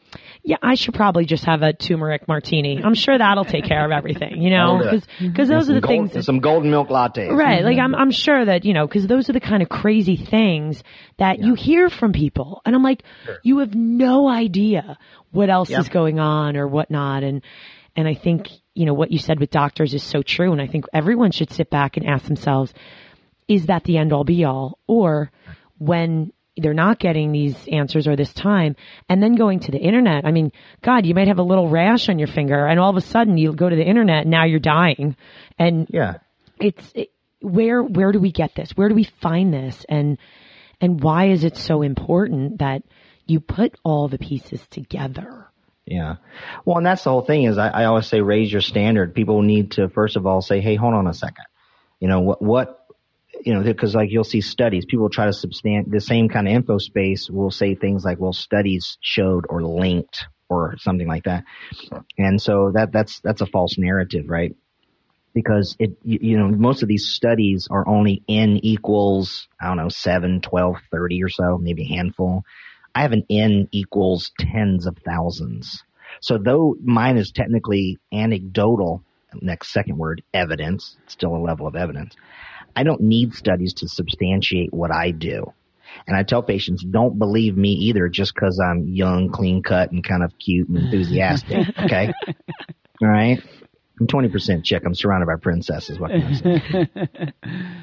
[0.42, 2.80] Yeah, I should probably just have a turmeric martini.
[2.82, 5.90] I'm sure that'll take care of everything, you know, because, because those are the gold-
[5.90, 7.30] things that, some golden milk lattes.
[7.30, 7.62] Right.
[7.62, 8.00] Like I'm, mm-hmm.
[8.00, 10.82] I'm sure that, you know, cause those are the kind of crazy things
[11.18, 12.62] that you hear from people.
[12.64, 13.02] And I'm like,
[13.42, 14.96] you have no idea
[15.30, 15.80] what else Yeah.
[15.80, 17.24] is going on or whatnot.
[17.24, 17.42] And,
[17.96, 20.52] and I think, you know, what you said with doctors is so true.
[20.52, 22.72] And I think everyone should sit back and ask themselves,
[23.48, 24.78] is that the end all be all?
[24.86, 25.30] Or
[25.78, 28.76] when they're not getting these answers or this time
[29.08, 30.24] and then going to the internet.
[30.24, 32.96] I mean, God, you might have a little rash on your finger and all of
[32.96, 35.16] a sudden you go to the internet and now you're dying.
[35.58, 36.14] And Yeah.
[36.60, 38.72] it's it, where where do we get this?
[38.74, 39.84] Where do we find this?
[39.88, 40.18] And
[40.80, 42.82] and why is it so important that
[43.26, 45.46] you put all the pieces together?
[45.86, 46.16] Yeah.
[46.64, 49.14] Well, and that's the whole thing is I, I always say raise your standard.
[49.14, 51.44] People need to first of all say, hey, hold on a second.
[52.00, 52.77] You know, what, what,
[53.44, 56.54] you know, because like you'll see studies, people try to substan the same kind of
[56.54, 61.44] info space will say things like, well, studies showed or linked or something like that.
[62.16, 64.56] And so that, that's, that's a false narrative, right?
[65.34, 69.76] Because it, you, you know, most of these studies are only n equals, I don't
[69.76, 72.44] know, 7, 12, 30 or so, maybe a handful.
[72.94, 75.84] I have an n equals tens of thousands.
[76.20, 82.16] So though mine is technically anecdotal, next second word, evidence, still a level of evidence,
[82.76, 85.52] I don't need studies to substantiate what I do.
[86.06, 90.04] And I tell patients, don't believe me either just because I'm young, clean cut, and
[90.04, 91.66] kind of cute and enthusiastic.
[91.78, 92.12] Okay?
[93.02, 93.40] All right?
[94.00, 94.82] I'm 20% chick.
[94.84, 95.98] I'm surrounded by princesses.
[95.98, 97.32] What can I say?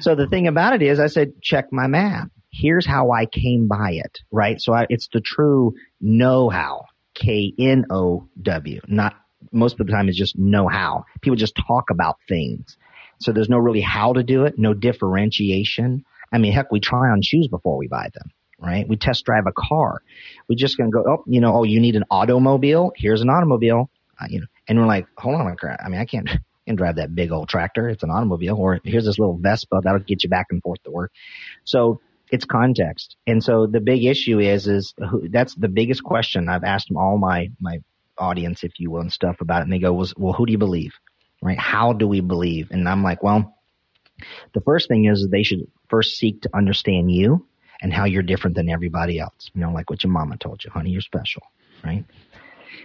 [0.00, 2.28] so the thing about it is, I said, check my math.
[2.50, 4.60] Here's how I came by it, right?
[4.60, 6.86] So I, it's the true know-how.
[7.14, 8.80] K-N-O-W.
[8.88, 9.14] Not,
[9.52, 11.04] most of the time it's just know-how.
[11.22, 12.76] People just talk about things.
[13.18, 16.04] So there's no really how to do it, no differentiation.
[16.32, 18.86] I mean, heck, we try on shoes before we buy them, right?
[18.88, 20.02] We test drive a car.
[20.48, 22.92] We're just gonna go, oh, you know, oh, you need an automobile?
[22.96, 23.90] Here's an automobile.
[24.20, 25.56] Uh, you know, and we're like, hold on.
[25.62, 26.28] I mean, I can't,
[26.66, 27.88] can't drive that big old tractor.
[27.88, 28.56] It's an automobile.
[28.56, 31.12] Or here's this little Vespa that'll get you back and forth to work.
[31.64, 32.00] So
[32.30, 33.16] it's context.
[33.26, 37.18] And so the big issue is, is who, that's the biggest question I've asked all
[37.18, 37.78] my, my
[38.18, 39.64] audience, if you will, and stuff about it.
[39.64, 40.92] And they go, was, well, who do you believe?
[41.46, 41.58] Right?
[41.58, 42.72] How do we believe?
[42.72, 43.56] And I'm like, well,
[44.52, 47.46] the first thing is they should first seek to understand you
[47.80, 49.50] and how you're different than everybody else.
[49.54, 51.42] You know, like what your mama told you, honey, you're special,
[51.84, 52.04] right?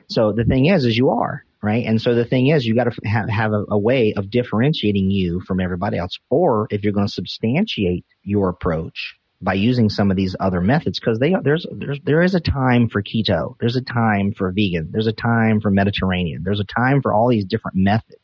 [0.07, 1.85] So the thing is, is you are, right?
[1.85, 5.09] And so the thing is, you got to have, have a, a way of differentiating
[5.09, 6.19] you from everybody else.
[6.29, 10.99] Or if you're going to substantiate your approach by using some of these other methods,
[10.99, 15.07] because there's there's there is a time for keto, there's a time for vegan, there's
[15.07, 18.20] a time for Mediterranean, there's a time for all these different methods.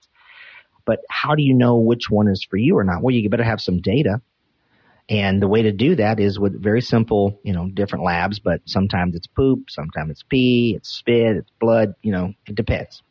[0.88, 3.04] But how do you know which one is for you or not?
[3.04, 4.22] Well, you better have some data.
[5.10, 8.62] And the way to do that is with very simple, you know, different labs, but
[8.66, 13.04] sometimes it's poop, sometimes it's pee, it's spit, it's blood, you know, it depends.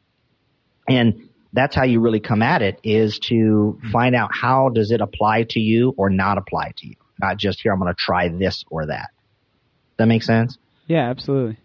[0.88, 5.00] And that's how you really come at it is to find out how does it
[5.00, 6.96] apply to you or not apply to you.
[7.20, 9.08] Not just here, I'm going to try this or that.
[9.98, 10.58] That makes sense.
[10.86, 11.58] Yeah, absolutely.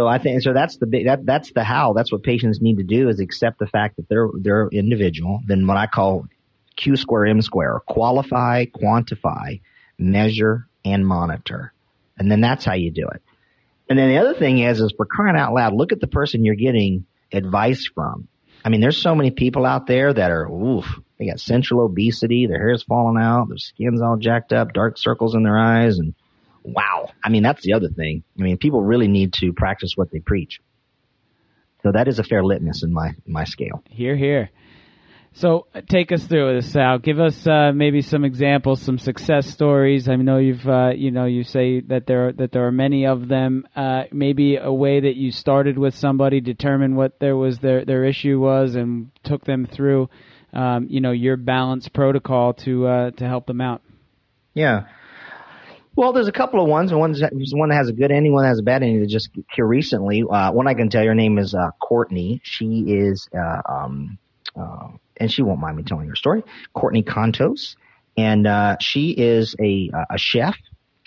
[0.00, 0.54] So I think so.
[0.54, 1.04] That's the big.
[1.04, 1.92] That that's the how.
[1.92, 5.40] That's what patients need to do is accept the fact that they're they're individual.
[5.46, 6.26] Then what I call
[6.74, 9.60] Q square M square: qualify, quantify,
[9.98, 11.74] measure, and monitor.
[12.18, 13.20] And then that's how you do it.
[13.90, 16.46] And then the other thing is, is for crying out loud, look at the person
[16.46, 18.26] you're getting advice from.
[18.64, 20.86] I mean, there's so many people out there that are, oof,
[21.18, 25.34] they got central obesity, their hair's falling out, their skin's all jacked up, dark circles
[25.34, 26.14] in their eyes, and
[26.62, 27.10] wow.
[27.24, 28.22] I mean, that's the other thing.
[28.38, 30.60] I mean, people really need to practice what they preach.
[31.82, 33.82] So that is a fair litmus in my my scale.
[33.88, 34.50] Here, here.
[35.32, 36.98] So uh, take us through this, Sal.
[36.98, 40.08] Give us uh, maybe some examples, some success stories.
[40.08, 43.06] I know you've, uh, you know, you say that there are, that there are many
[43.06, 43.66] of them.
[43.76, 48.04] Uh, maybe a way that you started with somebody, determined what there was their their
[48.04, 50.10] issue was, and took them through,
[50.52, 53.82] um, you know, your balance protocol to uh, to help them out.
[54.52, 54.86] Yeah.
[56.00, 56.94] Well, there's a couple of ones.
[56.94, 57.20] One's
[57.52, 59.02] one that has a good ending, one that has a bad ending.
[59.02, 60.22] That just here recently.
[60.22, 62.40] Uh, one I can tell Your name is uh, Courtney.
[62.42, 64.16] She is uh, um,
[64.58, 66.42] uh, and she won't mind me telling her story.
[66.72, 67.76] Courtney Contos,
[68.16, 70.56] and uh, she is a a chef,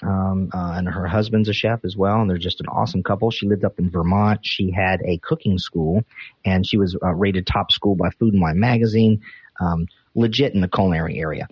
[0.03, 3.32] um, uh, and her husband's a chef as well, and they're just an awesome couple.
[3.32, 4.41] She lived up in Vermont.
[4.43, 6.03] She had a cooking school,
[6.45, 9.21] and she was uh, rated top school by Food and Wine magazine.
[9.60, 11.47] Um, legit in the culinary area.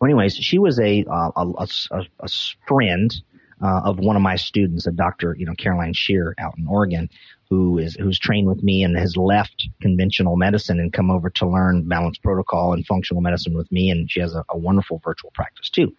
[0.00, 2.28] Well, anyways, she was a uh, a, a, a
[2.66, 3.14] friend
[3.62, 7.08] uh, of one of my students, a doctor, you know, Caroline Shear out in Oregon,
[7.48, 11.46] who is who's trained with me and has left conventional medicine and come over to
[11.46, 15.30] learn balanced protocol and functional medicine with me, and she has a, a wonderful virtual
[15.34, 15.94] practice too.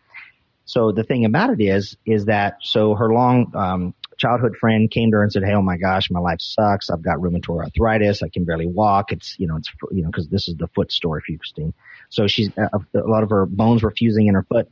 [0.66, 5.12] So the thing about it is, is that so her long um, childhood friend came
[5.12, 6.90] to her and said, "Hey, oh my gosh, my life sucks.
[6.90, 8.22] I've got rheumatoid arthritis.
[8.22, 9.12] I can barely walk.
[9.14, 11.74] It's you know, it's you know, because this is the foot story for you, Christine.
[12.10, 14.68] So she's a, a lot of her bones were fusing in her foot.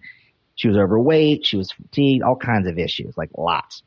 [0.56, 1.46] She was overweight.
[1.46, 2.24] She was fatigued.
[2.24, 3.84] All kinds of issues, like lots.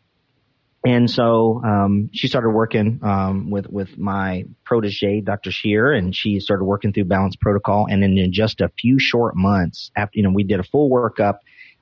[0.87, 5.51] And so um, she started working um, with with my protege, Dr.
[5.51, 7.87] Shear, and she started working through Balance Protocol.
[7.91, 10.89] And then in just a few short months, after you know, we did a full
[10.89, 11.39] workup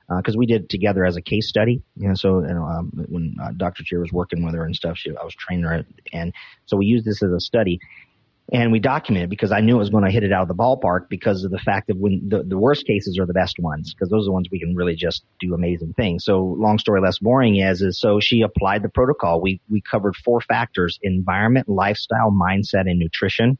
[0.09, 1.83] because uh, we did it together as a case study.
[1.95, 3.83] You know, so you know, um, when uh, Dr.
[3.85, 6.33] Shear was working with her and stuff, she I was training her, and
[6.65, 7.79] so we used this as a study
[8.51, 10.55] and we documented because I knew it was going to hit it out of the
[10.55, 13.93] ballpark because of the fact that when the, the worst cases are the best ones
[13.93, 16.23] because those are the ones we can really just do amazing things.
[16.23, 19.41] So long story less boring is, is so she applied the protocol.
[19.41, 23.57] We, we covered four factors, environment, lifestyle, mindset, and nutrition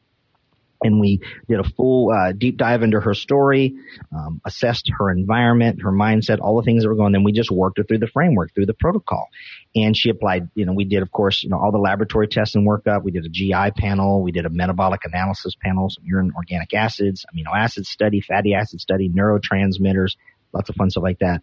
[0.82, 3.76] and we did a full uh, deep dive into her story,
[4.14, 7.12] um, assessed her environment, her mindset, all the things that were going.
[7.12, 9.28] Then we just worked her through the framework, through the protocol,
[9.74, 10.48] and she applied.
[10.54, 13.02] You know, we did, of course, you know, all the laboratory tests and workup.
[13.02, 17.24] We did a GI panel, we did a metabolic analysis panel, some urine organic acids,
[17.34, 20.16] amino acid study, fatty acid study, neurotransmitters,
[20.52, 21.42] lots of fun stuff like that,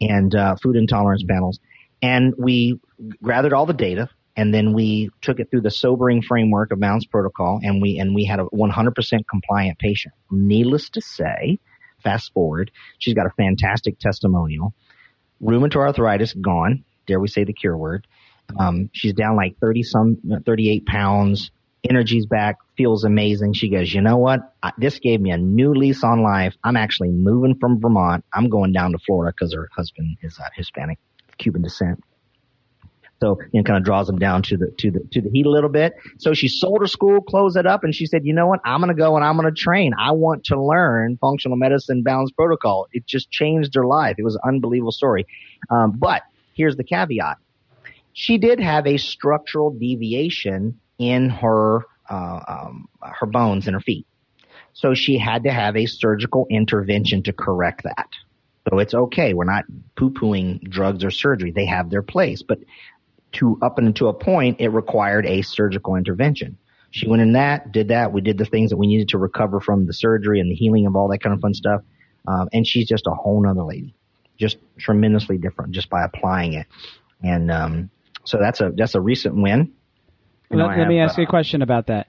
[0.00, 1.58] and uh, food intolerance panels.
[2.02, 2.80] And we
[3.24, 7.06] gathered all the data and then we took it through the sobering framework of Mounds
[7.06, 10.14] protocol, and we and we had a 100% compliant patient.
[10.30, 11.58] Needless to say,
[12.02, 14.74] fast forward, she's got a fantastic testimonial.
[15.42, 16.84] Rheumatoid arthritis gone.
[17.06, 18.06] Dare we say the cure word?
[18.58, 21.50] Um, she's down like 30 some, 38 pounds.
[21.88, 22.56] Energy's back.
[22.76, 23.52] Feels amazing.
[23.52, 24.40] She goes, you know what?
[24.62, 26.54] I, this gave me a new lease on life.
[26.64, 28.24] I'm actually moving from Vermont.
[28.32, 30.98] I'm going down to Florida because her husband is uh, Hispanic,
[31.36, 32.02] Cuban descent.
[33.20, 35.46] So, you know, kind of draws them down to the, to the, to the heat
[35.46, 35.94] a little bit.
[36.18, 38.60] So she sold her school, closed it up, and she said, you know what?
[38.64, 39.92] I'm going to go and I'm going to train.
[39.98, 42.86] I want to learn functional medicine balance protocol.
[42.92, 44.16] It just changed her life.
[44.18, 45.26] It was an unbelievable story.
[45.70, 46.22] Um, but
[46.54, 47.38] here's the caveat.
[48.12, 54.06] She did have a structural deviation in her, uh, um, her bones and her feet.
[54.74, 58.08] So she had to have a surgical intervention to correct that.
[58.68, 59.34] So it's okay.
[59.34, 59.64] We're not
[59.96, 61.50] poo pooing drugs or surgery.
[61.50, 62.42] They have their place.
[62.42, 62.58] But
[63.34, 66.58] to up until a point, it required a surgical intervention.
[66.90, 68.12] She went in that, did that.
[68.12, 70.86] We did the things that we needed to recover from the surgery and the healing
[70.86, 71.82] of all that kind of fun stuff.
[72.26, 73.94] Um, and she's just a whole nother lady,
[74.38, 76.66] just tremendously different just by applying it.
[77.22, 77.90] And um,
[78.24, 79.72] so that's a that's a recent win.
[80.50, 82.06] let, let have, me ask uh, you a question about that.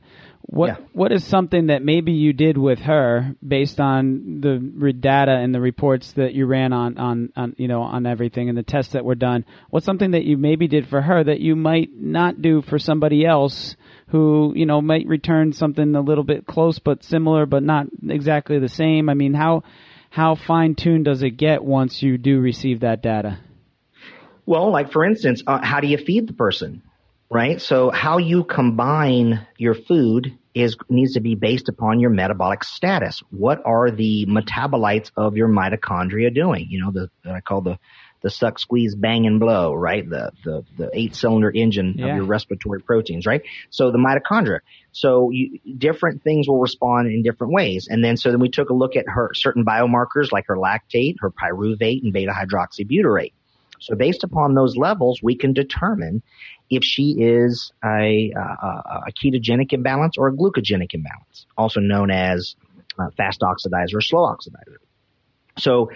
[0.48, 0.86] What yeah.
[0.94, 5.60] what is something that maybe you did with her based on the data and the
[5.60, 9.04] reports that you ran on, on, on you know on everything and the tests that
[9.04, 9.46] were done?
[9.72, 13.26] What's something that you maybe did for her that you might not do for somebody
[13.26, 13.76] else
[14.10, 18.60] who you know might return something a little bit close but similar but not exactly
[18.60, 19.10] the same?
[19.10, 19.64] I mean, how
[20.12, 23.40] how fine tuned does it get once you do receive that data?
[24.46, 26.84] Well, like for instance, uh, how do you feed the person?
[27.30, 27.62] Right?
[27.62, 33.22] So how you combine your food is needs to be based upon your metabolic status.
[33.30, 36.68] What are the metabolites of your mitochondria doing?
[36.70, 37.78] You know, the I call the
[38.22, 40.10] the suck, squeeze, bang, and blow, right?
[40.10, 42.08] The the, the eight cylinder engine Yeah.
[42.08, 43.42] of your respiratory proteins, right?
[43.70, 44.60] So the mitochondria.
[44.94, 47.88] So you, different things will respond in different ways.
[47.90, 51.16] And then so then we took a look at her certain biomarkers like her lactate,
[51.20, 53.34] her pyruvate, and beta hydroxybutyrate.
[53.82, 56.24] So based upon those levels, we can determine
[56.70, 62.56] if she is a, uh, a ketogenic imbalance or a glucogenic imbalance, also known as
[62.98, 64.78] uh, fast oxidizer or slow oxidizer.
[65.58, 65.92] So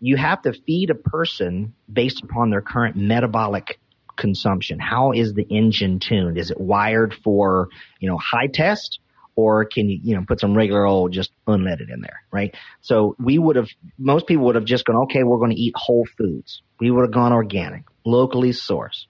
[0.00, 3.78] you have to feed a person based upon their current metabolic
[4.16, 4.78] consumption.
[4.78, 6.38] How is the engine tuned?
[6.38, 7.68] Is it wired for,
[8.00, 8.98] you know, high test
[9.36, 12.54] or can you, you know, put some regular old just unleaded in there, right?
[12.82, 13.68] So we would have,
[13.98, 16.62] most people would have just gone, okay, we're going to eat whole foods.
[16.78, 19.06] We would have gone organic, locally sourced,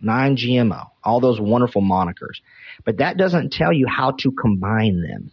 [0.00, 2.40] sustainable, non-GMO, all those wonderful monikers.
[2.84, 5.30] But that doesn't tell you how to combine them.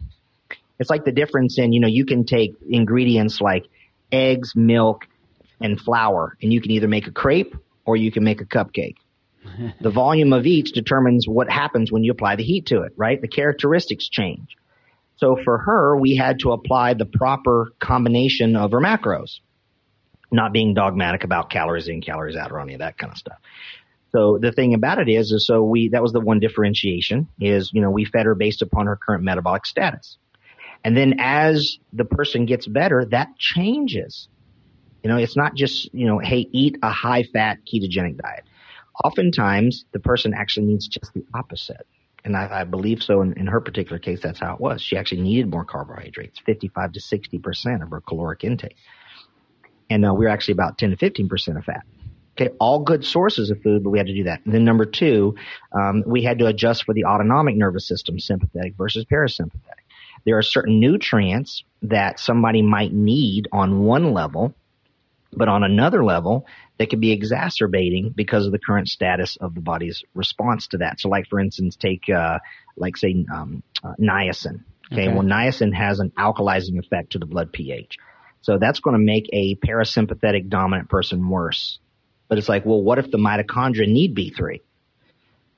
[0.78, 3.66] It's like the difference in, you know, you can take ingredients like
[4.12, 5.06] eggs, milk,
[5.60, 7.54] and flour, and you can either make a crepe
[7.84, 8.96] or you can make a cupcake.
[9.80, 13.20] the volume of each determines what happens when you apply the heat to it, right?
[13.20, 14.56] The characteristics change.
[15.16, 19.40] So for her, we had to apply the proper combination of her macros,
[20.30, 23.38] not being dogmatic about calories in, calories out, or any of that kind of stuff.
[24.12, 27.70] So the thing about it is, is so we, that was the one differentiation is,
[27.72, 30.16] you know, we fed her based upon her current metabolic status.
[30.84, 34.28] And then as the person gets better, that changes.
[35.02, 38.44] You know, it's not just, you know, hey, eat a high fat ketogenic diet.
[39.04, 41.86] Oftentimes the person actually needs just the opposite.
[42.24, 44.82] And I, I believe so in, in her particular case, that's how it was.
[44.82, 48.76] She actually needed more carbohydrates, 55 to 60% of her caloric intake.
[49.88, 51.84] And uh, we we're actually about 10 to 15% of fat.
[52.40, 54.44] Okay, all good sources of food, but we had to do that.
[54.44, 55.34] And then number two,
[55.72, 59.82] um, we had to adjust for the autonomic nervous system, sympathetic versus parasympathetic.
[60.24, 64.54] There are certain nutrients that somebody might need on one level,
[65.32, 66.46] but on another level,
[66.78, 71.00] they could be exacerbating because of the current status of the body's response to that.
[71.00, 72.38] So, like for instance, take uh,
[72.76, 74.64] like say um, uh, niacin.
[74.92, 75.08] Okay?
[75.08, 75.12] Okay.
[75.12, 77.98] well niacin has an alkalizing effect to the blood pH,
[78.42, 81.80] so that's going to make a parasympathetic dominant person worse.
[82.28, 84.60] But it's like, well, what if the mitochondria need B3?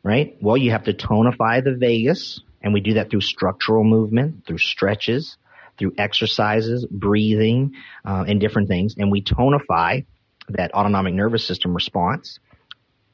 [0.03, 0.37] Right?
[0.41, 4.59] Well, you have to tonify the vagus, and we do that through structural movement, through
[4.59, 5.37] stretches,
[5.79, 8.95] through exercises, breathing, uh, and different things.
[8.97, 10.07] And we tonify
[10.49, 12.39] that autonomic nervous system response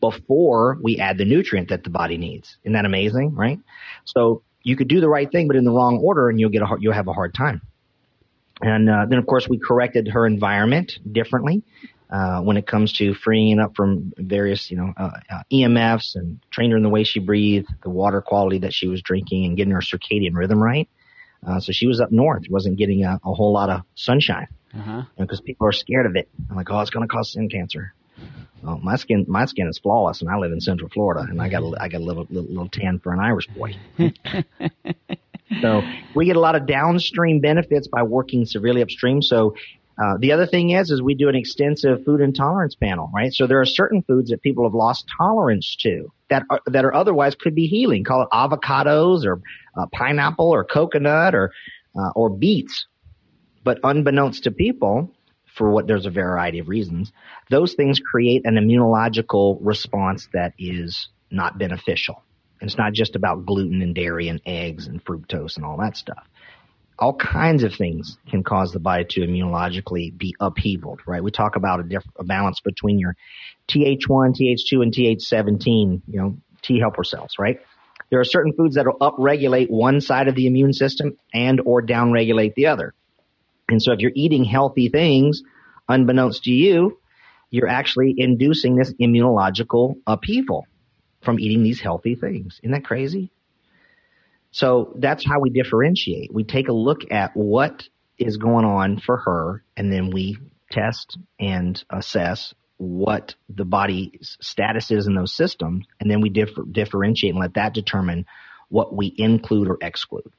[0.01, 2.57] before we add the nutrient that the body needs.
[2.63, 3.35] Isn't that amazing?
[3.35, 3.59] Right?
[4.05, 6.63] So you could do the right thing, but in the wrong order, and you'll get
[6.63, 7.63] a hard, you'll have a hard time.
[8.61, 11.63] And uh, then, of course, we corrected her environment differently
[12.11, 16.39] uh, when it comes to freeing up from various, you know, uh, uh, EMFs and
[16.51, 19.57] trained her in the way she breathed, the water quality that she was drinking, and
[19.57, 20.89] getting her circadian rhythm right.
[21.47, 25.03] Uh, so she was up north, wasn't getting a, a whole lot of sunshine Uh-huh.
[25.19, 26.29] because people are scared of it.
[26.51, 27.93] I'm like, oh, it's going to cause skin cancer.
[28.63, 31.49] Well, my skin, my skin is flawless, and I live in Central Florida, and I
[31.49, 33.75] got, a, I got a little, little, little tan for an Irish boy.
[35.61, 35.83] so
[36.15, 39.23] we get a lot of downstream benefits by working severely upstream.
[39.23, 39.55] So
[39.99, 43.33] uh, the other thing is, is we do an extensive food intolerance panel, right?
[43.33, 46.95] So there are certain foods that people have lost tolerance to that are, that are
[46.95, 48.05] otherwise could be healing.
[48.05, 49.41] Call it avocados or
[49.77, 51.53] uh, pineapple or coconut or
[51.99, 52.87] uh, or beets.
[53.65, 55.13] But unbeknownst to people,
[55.55, 57.11] for what there's a variety of reasons,
[57.51, 62.23] those things create an immunological response that is not beneficial.
[62.61, 65.97] And it's not just about gluten and dairy and eggs and fructose and all that
[65.97, 66.27] stuff
[66.99, 71.23] all kinds of things can cause the body to immunologically be upheavaled, right?
[71.23, 73.17] We talk about a, diff- a balance between your
[73.69, 77.61] TH1, TH2, and TH17, you know, T helper cells, right?
[78.11, 81.83] There are certain foods that will upregulate one side of the immune system and or
[81.83, 82.95] downregulate the other.
[83.69, 85.43] And so if you're eating healthy things,
[85.89, 86.99] unbeknownst to you,
[87.51, 90.67] you're actually inducing this immunological upheaval
[91.23, 92.61] from eating these healthy things.
[92.63, 93.31] Isn't that crazy?
[94.57, 96.33] So that's how we differentiate.
[96.33, 97.87] We take a look at what
[98.17, 100.39] is going on for her and then we
[100.71, 106.63] test and assess what the body's status is in those systems and then we differ,
[106.73, 108.25] differentiate and let that determine
[108.71, 110.33] what we include or exclude.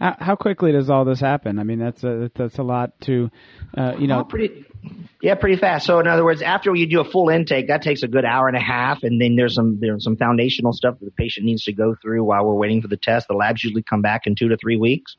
[0.00, 1.58] How, quickly does all this happen?
[1.58, 3.30] I mean, that's a that's a lot to,
[3.76, 4.20] uh, you know.
[4.20, 4.64] Oh, pretty,
[5.20, 5.86] yeah, pretty fast.
[5.86, 8.46] So in other words, after you do a full intake, that takes a good hour
[8.46, 11.64] and a half, and then there's some there's some foundational stuff that the patient needs
[11.64, 13.26] to go through while we're waiting for the test.
[13.26, 15.16] The labs usually come back in two to three weeks.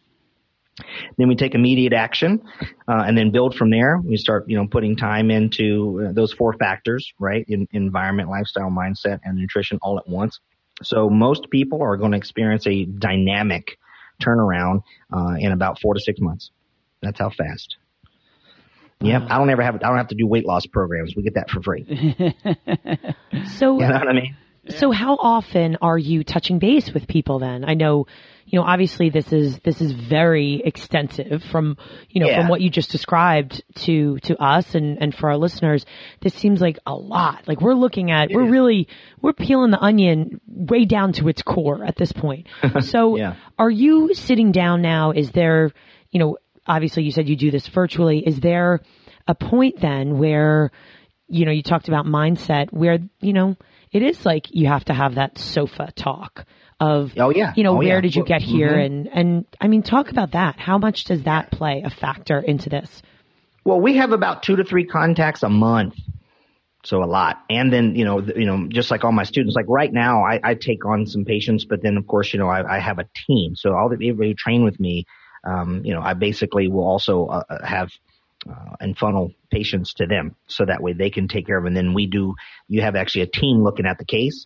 [1.18, 2.42] Then we take immediate action,
[2.88, 4.00] uh, and then build from there.
[4.02, 7.44] We start, you know, putting time into uh, those four factors, right?
[7.50, 10.40] In, environment, lifestyle, mindset, and nutrition all at once.
[10.84, 13.78] So most people are going to experience a dynamic
[14.22, 16.52] turnaround uh, in about four to six months.
[17.02, 17.78] That's how fast.
[19.02, 19.24] Yep.
[19.30, 21.16] I don't ever have I don't have to do weight loss programs.
[21.16, 21.86] We get that for free.
[23.58, 24.36] So You know what I mean?
[24.70, 27.66] So how often are you touching base with people then?
[27.68, 28.08] I know,
[28.46, 31.78] you know, obviously this is this is very extensive from,
[32.10, 32.40] you know, Yeah.
[32.42, 35.86] from what you just described to to us and and for our listeners.
[36.22, 37.48] This seems like a lot.
[37.48, 38.88] Like we're looking at we're really
[39.22, 42.48] we're peeling the onion way down to its core at this point.
[42.82, 43.36] So Yeah.
[43.58, 45.12] are you sitting down now?
[45.12, 45.72] Is there,
[46.12, 48.20] you know, obviously you said you do this virtually.
[48.20, 48.82] Is there
[49.28, 50.72] a point then where
[51.32, 53.56] you know, you talked about mindset where, you know,
[53.92, 56.46] it is like you have to have that sofa talk
[56.80, 57.54] of, Oh, yeah.
[57.56, 58.02] you know, Oh, where yeah.
[58.02, 58.72] did you get here?
[58.72, 58.86] Mhm.
[58.86, 60.60] And, and I mean, talk about that.
[60.60, 63.02] How much does that play a factor into this?
[63.66, 65.96] Well, we have about two to three contacts a month.
[66.86, 67.42] So a lot.
[67.50, 70.40] And then, you know, you know, just like all my students, like right now I,
[70.42, 73.06] I take on some patients, but then of course, you know, I, I have a
[73.28, 73.56] team.
[73.58, 75.06] So all the people who train with me,
[75.46, 77.90] um, you know, I basically will also uh, uh, have
[78.48, 81.64] uh, and funnel patients to them so that way they can take care of.
[81.64, 81.76] them.
[81.76, 82.36] And then we do,
[82.68, 84.46] you have actually a team looking at the case.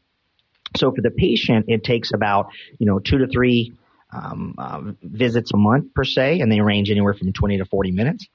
[0.76, 2.48] So for the patient, it takes about,
[2.80, 3.74] you know, two to three
[4.12, 7.92] um, uh, visits a month per se, and they range anywhere from 20 to 40
[7.92, 8.28] minutes.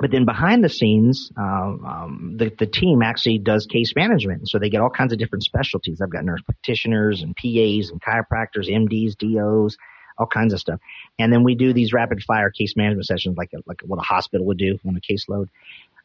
[0.00, 4.48] But then behind the scenes, uh, um, the, the team actually does case management.
[4.48, 6.00] So they get all kinds of different specialties.
[6.00, 9.76] I've got nurse practitioners and PAs and chiropractors, MDs, DOs,
[10.18, 10.80] all kinds of stuff.
[11.18, 14.46] And then we do these rapid fire case management sessions like, like what a hospital
[14.46, 15.48] would do on a caseload.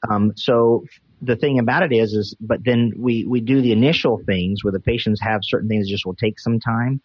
[0.10, 0.86] Um, so
[1.22, 4.74] the thing about it is, is, but then we, we do the initial things where
[4.74, 7.02] the patients have certain things that just will take some time.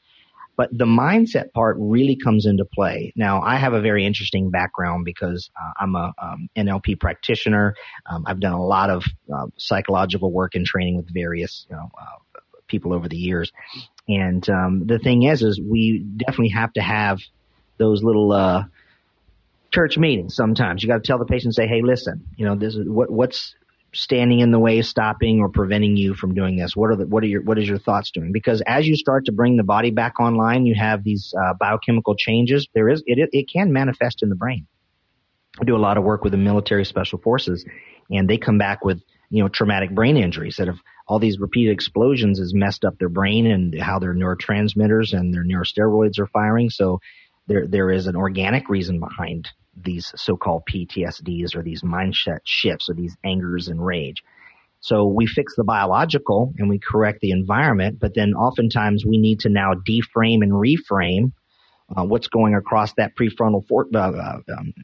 [0.57, 3.13] But the mindset part really comes into play.
[3.15, 7.77] Now, I have a very interesting background because uh, I'm a um, NLP practitioner.
[8.07, 11.89] Um, I've done a lot of uh, psychological work and training with various you know,
[11.97, 12.19] uh,
[12.69, 13.53] people over the years.
[14.09, 17.19] And um, the thing is, is we definitely have to have
[17.79, 18.65] those little uh,
[19.73, 20.35] church meetings.
[20.35, 23.11] Sometimes you got to tell the patient, say, "Hey, listen, you know, this is what
[23.11, 23.55] what's
[23.95, 26.77] standing in the way, stopping or preventing you from doing this?
[26.77, 28.33] What are the, what are your, what is your thoughts doing?
[28.33, 32.15] Because as you start to bring the body back online, you have these uh, biochemical
[32.15, 32.69] changes.
[32.75, 34.67] There is, it, it can manifest in the brain.
[35.61, 37.65] I do a lot of work with the military special forces
[38.11, 41.73] and they come back with, you know, traumatic brain injuries that have all these repeated
[41.73, 46.71] explosions has messed up their brain and how their neurotransmitters and their neurosteroids are firing.
[46.71, 47.01] So
[47.47, 52.95] there, there is an organic reason behind these so-called PTSDs or these mindset shifts or
[52.95, 54.23] these angers and rage.
[54.81, 59.41] So we fix the biological and we correct the environment, but then oftentimes we need
[59.41, 61.33] to now deframe and reframe
[61.97, 64.75] uh, what's going across that prefrontal for, uh, uh, um,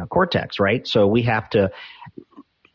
[0.00, 0.86] uh, cortex, right?
[0.86, 1.70] So we have to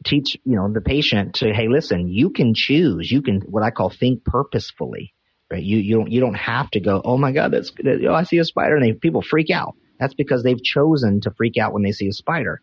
[0.05, 3.11] teach, you know, the patient to, hey, listen, you can choose.
[3.11, 5.13] You can what I call think purposefully,
[5.51, 5.63] right?
[5.63, 8.37] You you don't you don't have to go, oh my god, that's oh I see
[8.37, 9.75] a spider, and they people freak out.
[9.99, 12.61] That's because they've chosen to freak out when they see a spider.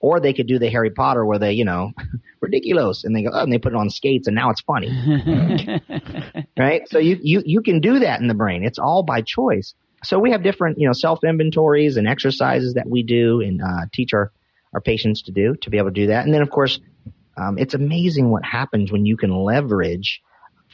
[0.00, 1.92] Or they could do the Harry Potter where they, you know,
[2.40, 4.88] ridiculous, and they go, oh, and they put it on skates, and now it's funny,
[6.58, 6.88] right?
[6.88, 8.64] So you you you can do that in the brain.
[8.64, 9.74] It's all by choice.
[10.04, 13.86] So we have different, you know, self inventories and exercises that we do and uh,
[13.92, 14.32] teach our
[14.72, 16.24] our patients to do to be able to do that.
[16.24, 16.80] And then of course,
[17.36, 20.20] um, it's amazing what happens when you can leverage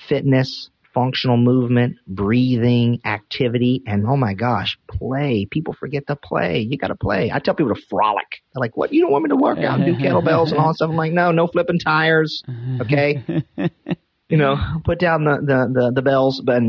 [0.09, 5.47] fitness, functional movement, breathing, activity, and oh my gosh, play.
[5.51, 6.61] People forget to play.
[6.61, 7.31] You got to play.
[7.33, 8.27] I tell people to frolic.
[8.53, 8.93] They're like, "What?
[8.93, 10.97] You don't want me to work out and do kettlebells and all that stuff?" I'm
[10.97, 12.43] like, "No, no flipping tires.
[12.81, 13.23] Okay,
[14.29, 16.63] you know, put down the the the, the bells, but."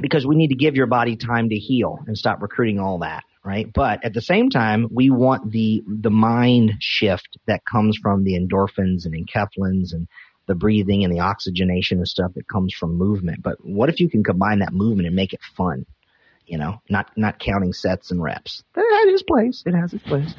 [0.00, 3.24] because we need to give your body time to heal and stop recruiting all that,
[3.44, 3.70] right?
[3.72, 8.38] But at the same time, we want the the mind shift that comes from the
[8.38, 10.08] endorphins and enkephalins and
[10.46, 13.42] the breathing and the oxygenation and stuff that comes from movement.
[13.42, 15.86] But what if you can combine that movement and make it fun?
[16.44, 18.64] You know, not not counting sets and reps.
[18.76, 19.62] It has its place.
[19.64, 20.34] It has its place.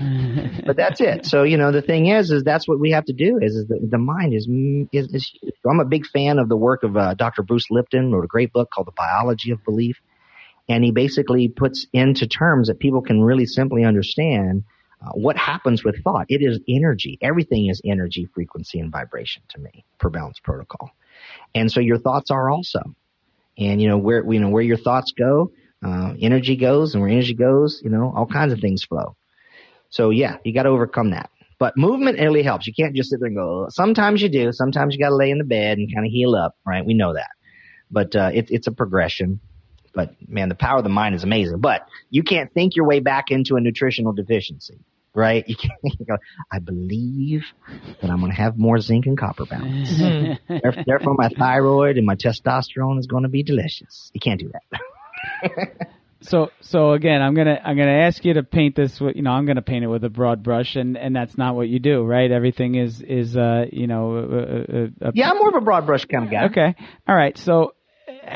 [0.65, 1.25] but that's it.
[1.25, 3.39] So you know, the thing is, is that's what we have to do.
[3.41, 4.45] Is, is the, the mind is,
[4.91, 5.31] is is.
[5.65, 7.43] I'm a big fan of the work of uh, Dr.
[7.43, 10.01] Bruce Lipton, wrote a great book called The Biology of Belief,
[10.69, 14.63] and he basically puts into terms that people can really simply understand
[15.01, 16.25] uh, what happens with thought.
[16.29, 17.17] It is energy.
[17.21, 20.91] Everything is energy, frequency, and vibration to me for balance protocol.
[21.55, 22.81] And so your thoughts are also.
[23.57, 25.51] And you know where you know where your thoughts go,
[25.85, 29.15] uh, energy goes, and where energy goes, you know all kinds of things flow.
[29.89, 31.29] So yeah, you got to overcome that.
[31.59, 32.65] But movement really helps.
[32.65, 33.67] You can't just sit there and go.
[33.69, 34.51] Sometimes you do.
[34.51, 36.83] Sometimes you got to lay in the bed and kind of heal up, right?
[36.83, 37.29] We know that.
[37.91, 39.41] But uh, it's a progression.
[39.93, 41.59] But man, the power of the mind is amazing.
[41.59, 44.79] But you can't think your way back into a nutritional deficiency,
[45.13, 45.43] right?
[45.47, 46.17] You can't you go,
[46.51, 47.43] I believe
[48.01, 49.97] that I'm going to have more zinc and copper balance.
[50.85, 54.09] Therefore, my thyroid and my testosterone is going to be delicious.
[54.13, 55.71] You can't do that.
[56.23, 58.99] So so again, I'm gonna I'm gonna ask you to paint this.
[59.01, 61.55] with- You know, I'm gonna paint it with a broad brush, and and that's not
[61.55, 62.29] what you do, right?
[62.29, 64.21] Everything is is uh you know uh,
[65.03, 66.45] uh, uh, Yeah, I'm more of a broad brush kind of guy.
[66.45, 66.75] Okay.
[67.07, 67.35] All right.
[67.39, 67.73] So,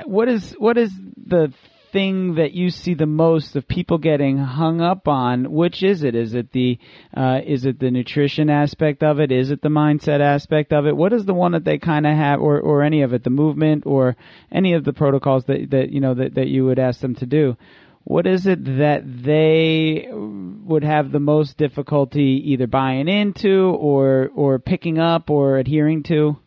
[0.05, 1.53] what is what is the
[1.91, 5.49] thing that you see the most of people getting hung up on?
[5.49, 6.13] Which is it?
[6.13, 6.77] Is it the
[7.15, 9.31] uh, is it the nutrition aspect of it?
[9.31, 10.95] Is it the mindset aspect of it?
[10.95, 13.29] What is the one that they kind of have, or or any of it, the
[13.29, 14.17] movement, or
[14.51, 17.25] any of the protocols that that you know that that you would ask them to
[17.25, 17.55] do?
[18.03, 24.59] What is it that they would have the most difficulty either buying into or or
[24.59, 26.37] picking up or adhering to?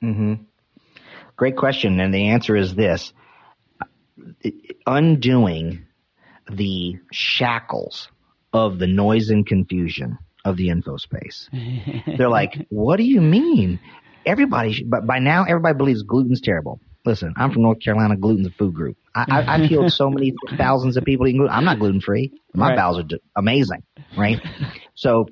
[0.00, 0.34] hmm
[1.36, 3.12] Great question, and the answer is this:
[4.86, 5.86] undoing
[6.50, 8.08] the shackles
[8.52, 11.48] of the noise and confusion of the info space.
[12.06, 13.80] They're like, "What do you mean?
[14.24, 18.16] Everybody, sh- but by now everybody believes gluten's terrible." Listen, I'm from North Carolina.
[18.16, 18.96] Gluten's a food group.
[19.14, 21.54] I, I, I've healed so many thousands of people eating gluten.
[21.54, 22.32] I'm not gluten free.
[22.52, 22.76] My Right.
[22.76, 23.82] bowels are d- amazing,
[24.16, 24.40] right?
[24.94, 25.26] So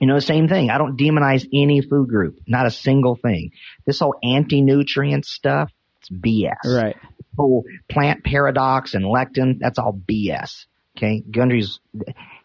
[0.00, 0.70] you know, same thing.
[0.70, 3.52] I don't demonize any food group, not a single thing.
[3.86, 5.70] This whole anti-nutrient stuff,
[6.00, 6.64] it's BS.
[6.64, 6.96] Right.
[7.36, 10.66] Whole plant paradox and lectin, that's all BS.
[10.96, 11.22] Okay.
[11.30, 11.78] Gundry's,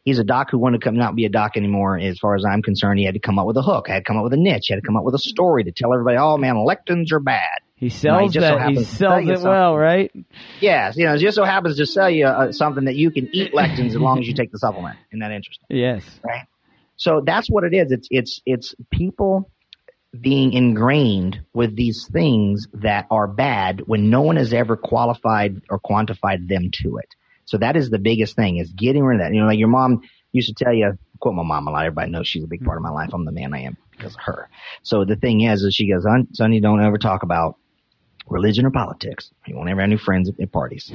[0.04, 1.98] he's a doc who wanted to come not be a doc anymore.
[1.98, 3.88] As far as I'm concerned, he had to come up with a hook.
[3.88, 4.66] Had to come up with a niche.
[4.68, 7.22] He had to come up with a story to tell everybody, oh man, lectins are
[7.22, 7.60] bad.
[7.76, 8.54] He sells so that.
[8.54, 9.50] He happens to tell sells it something.
[9.50, 10.12] well, right?
[10.60, 10.98] Yes.
[10.98, 13.54] You know, it just so happens to sell you uh, something that you can eat
[13.54, 14.98] lectins as long as you take the supplement.
[15.12, 15.66] Isn't that interesting?
[15.70, 16.04] Yes.
[16.24, 16.46] right?
[17.02, 17.92] So that's what it is.
[17.92, 19.50] It's it's it's people
[20.20, 25.80] being ingrained with these things that are bad when no one has ever qualified or
[25.80, 27.10] quantified them to it.
[27.46, 29.34] So that is the biggest thing is getting rid of that.
[29.34, 31.86] You know, like your mom used to tell you, quote my mom a lot.
[31.88, 33.10] Everybody knows she's a big part of my life.
[33.14, 34.48] I'm the man I am because of her.
[34.84, 37.56] So the thing is, is she goes, "Son- Sonny, don't ever talk about
[38.28, 39.32] religion or politics.
[39.48, 40.92] You won't ever have any friends at, parties.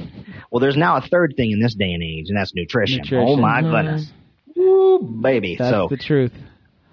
[0.51, 2.99] Well, there's now a third thing in this day and age, and that's nutrition.
[2.99, 3.27] Nutrition.
[3.27, 3.71] Oh my Mhm.
[3.71, 4.13] goodness.
[4.57, 5.55] Woo, baby.
[5.57, 6.33] That's so the truth.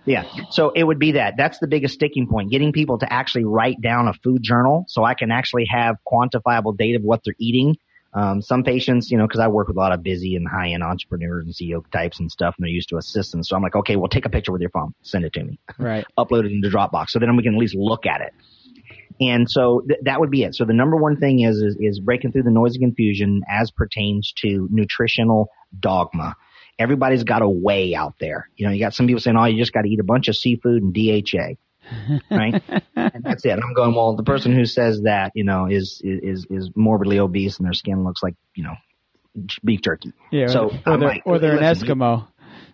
[0.04, 0.24] yeah.
[0.50, 1.34] So it would be that.
[1.36, 2.50] That's the biggest sticking point.
[2.50, 6.76] Getting people to actually write down a food journal so I can actually have quantifiable
[6.76, 7.76] data of what they're eating.
[8.12, 10.68] Um, some patients, you know, cause I work with a lot of busy and high
[10.68, 13.48] end entrepreneurs and CEO types and stuff and they're used to assistants.
[13.48, 15.58] So I'm like, okay, well take a picture with your phone, send it to me,
[15.80, 16.06] Right.
[16.18, 17.08] upload it into Dropbox.
[17.08, 18.32] So then we can at least look at it.
[19.20, 20.54] And so th- that would be it.
[20.54, 23.70] So the number one thing is, is, is breaking through the noise and confusion as
[23.72, 25.48] pertains to nutritional
[25.78, 26.36] dogma.
[26.78, 28.48] Everybody's got a way out there.
[28.56, 30.28] You know, you got some people saying, oh, you just got to eat a bunch
[30.28, 31.54] of seafood and DHA.
[32.30, 32.62] right?
[32.96, 33.52] and that's it.
[33.52, 37.58] I'm going, well, the person who says that, you know, is, is, is morbidly obese
[37.58, 38.74] and their skin looks like, you know,
[39.64, 40.12] beef jerky.
[40.30, 40.46] Yeah.
[40.46, 42.28] So or I'm they're, like, or they're an Eskimo.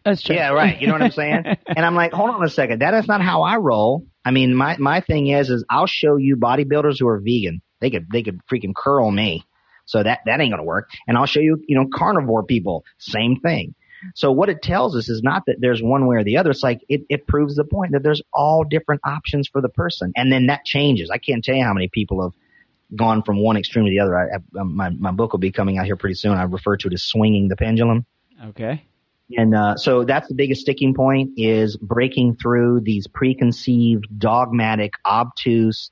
[0.04, 0.34] That's true.
[0.34, 0.80] yeah, right.
[0.80, 1.44] You know what I'm saying?
[1.66, 2.80] and I'm like, hold on a second.
[2.80, 4.06] That is not how I roll.
[4.24, 7.60] I mean, my, my thing is, is I'll show you bodybuilders who are vegan.
[7.80, 9.44] They could, they could freaking curl me.
[9.86, 10.90] So that, that ain't going to work.
[11.08, 12.84] And I'll show you, you know, carnivore people.
[12.98, 13.74] Same thing.
[14.14, 16.50] So what it tells us is not that there's one way or the other.
[16.50, 20.12] It's like it, it proves the point that there's all different options for the person.
[20.16, 21.10] And then that changes.
[21.10, 22.32] I can't tell you how many people have
[22.96, 24.18] gone from one extreme to the other.
[24.18, 26.32] I, I, my, my book will be coming out here pretty soon.
[26.32, 28.06] I refer to it as swinging the pendulum.
[28.48, 28.84] Okay.
[29.36, 35.90] And uh, so that's the biggest sticking point is breaking through these preconceived, dogmatic, obtuse,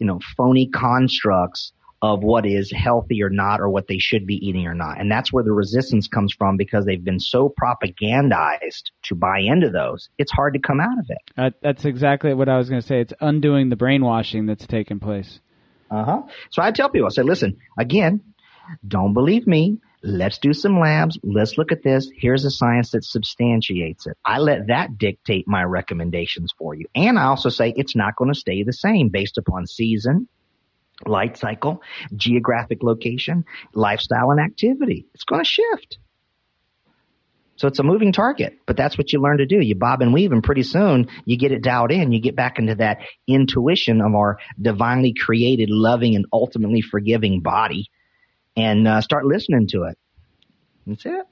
[0.00, 1.72] you know, phony constructs
[2.02, 5.00] of what is healthy or not, or what they should be eating or not.
[5.00, 9.70] And that's where the resistance comes from because they've been so propagandized to buy into
[9.70, 10.08] those.
[10.16, 11.18] It's hard to come out of it.
[11.36, 13.00] Uh, that's exactly what I was going to say.
[13.00, 15.40] It's undoing the brainwashing that's taken place.
[15.90, 16.22] Uh huh.
[16.50, 18.22] So I tell people, I say, listen, again,
[18.86, 19.78] don't believe me.
[20.02, 21.18] Let's do some labs.
[21.22, 22.10] Let's look at this.
[22.16, 24.16] Here's the science that substantiates it.
[24.24, 26.86] I let that dictate my recommendations for you.
[26.94, 30.28] And I also say it's not going to stay the same based upon season,
[31.06, 31.82] light cycle,
[32.14, 33.44] geographic location,
[33.74, 35.06] lifestyle and activity.
[35.14, 35.98] It's going to shift.
[37.56, 39.60] So it's a moving target, but that's what you learn to do.
[39.60, 42.10] You bob and weave and pretty soon you get it dialed in.
[42.10, 47.90] You get back into that intuition of our divinely created, loving and ultimately forgiving body
[48.56, 49.98] and uh, start listening to it.
[50.86, 51.26] That's it.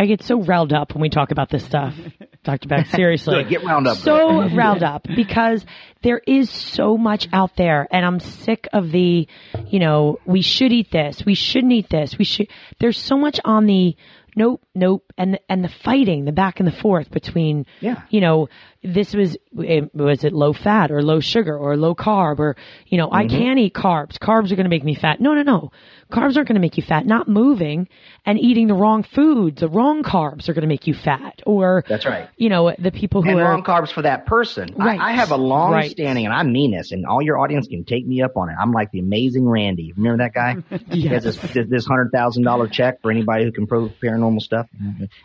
[0.00, 1.94] I get so riled up when we talk about this stuff,
[2.44, 2.68] Dr.
[2.68, 2.86] Beck.
[2.86, 3.34] Seriously.
[3.42, 3.98] Good, get wound up.
[3.98, 5.62] So riled up because
[6.02, 9.28] there is so much out there and I'm sick of the,
[9.66, 12.48] you know, we should eat this, we shouldn't eat this, we should,
[12.78, 13.94] there's so much on the
[14.34, 18.00] nope, nope, and the, and the fighting, the back and the forth between, Yeah.
[18.08, 18.48] you know,
[18.82, 22.56] this was was it low fat or low sugar or low carb or
[22.86, 23.36] you know I Mm-hmm.
[23.38, 24.18] can't eat carbs.
[24.18, 25.20] Carbs are going to make me fat.
[25.20, 25.70] No, no, no.
[26.10, 27.06] Carbs aren't going to make you fat.
[27.06, 27.88] Not moving
[28.26, 31.40] and eating the wrong foods, the wrong carbs are going to make you fat.
[31.46, 32.28] Or That's right.
[32.36, 34.74] You know, the people who and are wrong carbs for that person.
[34.76, 34.98] Right.
[34.98, 35.90] I, I have a long Right.
[35.90, 38.56] standing, and I mean this, and all your audience can take me up on it.
[38.60, 39.92] I'm like the amazing Randi.
[39.96, 40.56] Remember that guy?
[40.90, 44.40] He has this, this, this hundred thousand dollar check for anybody who can prove paranormal
[44.40, 44.66] stuff.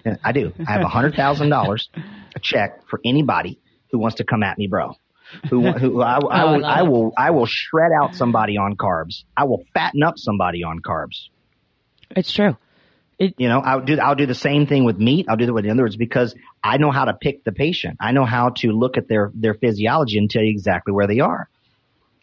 [0.04, 0.54] And I do.
[0.68, 1.90] I have a hundred thousand dollars
[2.36, 3.45] a check for anybody
[3.96, 4.96] who wants to come at me, bro.
[5.50, 8.76] Who, who I, I, Oh, I will, I will, I will shred out somebody on
[8.76, 9.24] carbs.
[9.36, 11.30] I will fatten up somebody on carbs.
[12.16, 12.58] it's true.
[13.38, 15.28] You know, I'll do I'll do the same thing with meat.
[15.30, 17.96] I'll do that with in other words because I know how to pick the patient.
[18.02, 21.22] I know how to look at their their physiology and tell you exactly where they
[21.22, 21.48] are.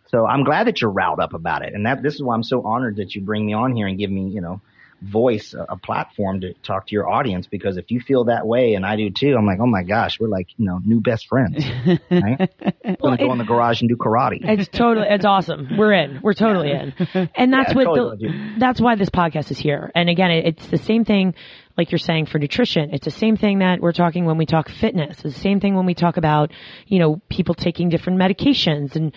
[0.08, 2.42] So I'm glad that you're riled up about it, and that this is why I'm
[2.42, 4.60] so honored that you bring me on here and give me you know
[5.02, 8.74] voice a, a platform to talk to your audience because if you feel that way
[8.74, 11.26] and I do too, I'm like oh my gosh, we're like you know new best
[11.28, 11.64] friends.
[12.10, 12.50] Right?
[12.84, 14.38] We're Well, gonna go it- in the garage and do karate.
[14.42, 15.76] It's totally, it's awesome.
[15.76, 16.20] We're in.
[16.22, 16.94] We're totally in.
[17.34, 19.90] And that's Yeah, what, totally, the, that's why this podcast is here.
[19.94, 21.34] And again, it, it's the same thing,
[21.76, 22.90] like you're saying for nutrition.
[22.92, 25.12] It's the same thing that we're talking when we talk fitness.
[25.24, 26.52] It's the same thing when we talk about,
[26.86, 29.14] you know, people taking different medications and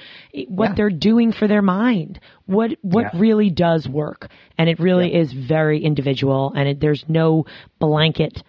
[0.47, 0.75] what Yeah.
[0.75, 2.19] they're doing for their mind.
[2.45, 3.19] What, what Yeah.
[3.19, 4.29] really does work.
[4.57, 5.19] And it really Yeah.
[5.19, 7.45] is very individual and it, there's no
[7.79, 8.41] blanket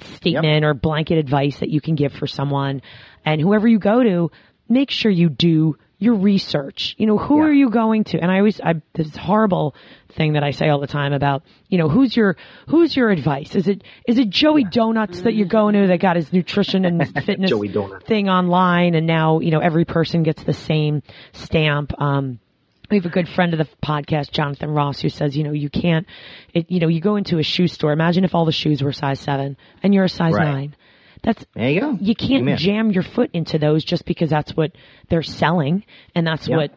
[0.00, 2.82] statement or blanket advice that you can give for someone.
[3.24, 4.30] And whoever you go to,
[4.68, 6.94] make sure you do your research.
[6.98, 7.44] You know, who Yeah.
[7.44, 8.18] are you going to?
[8.20, 9.74] And I always, I, this horrible
[10.16, 12.36] thing that I say all the time about, you know, who's your,
[12.68, 13.56] who's your advice?
[13.56, 17.02] Is it, is it Joey Donuts that you're going to that got his nutrition and
[17.24, 17.50] fitness
[18.06, 21.02] thing online and now, you know, every person gets the same
[21.32, 21.92] stamp.
[22.00, 22.38] Um,
[22.90, 25.70] we have a good friend of the podcast, Jonathan Ross, who says, you know, you
[25.70, 26.06] can't,
[26.52, 27.92] it, you know, you go into a shoe store.
[27.92, 30.44] Imagine if all the shoes were size seven and you're a size Right.
[30.44, 30.76] nine.
[31.24, 31.98] That's, There you go.
[32.00, 32.56] you can't Amen.
[32.58, 34.72] jam your foot into those just because that's what
[35.08, 36.56] they're selling and that's Yeah.
[36.58, 36.70] what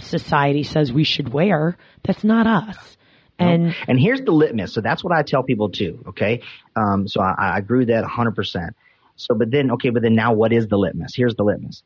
[0.00, 1.76] society says we should wear.
[2.04, 2.96] That's not us.
[3.38, 4.72] And And here's the litmus.
[4.74, 6.04] So that's what I tell people too.
[6.08, 6.42] Okay.
[6.74, 8.70] Um, so I, I agree with that 100%.
[9.14, 11.14] So, but then, okay, but then now what is the litmus?
[11.14, 11.82] Here's the litmus.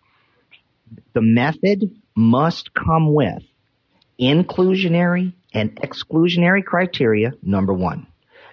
[1.15, 3.43] The method must come with
[4.21, 8.07] inclusionary and exclusionary criteria, number one.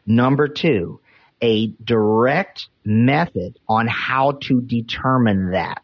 [0.05, 0.99] Number two,
[1.41, 5.83] a direct method on how to determine that.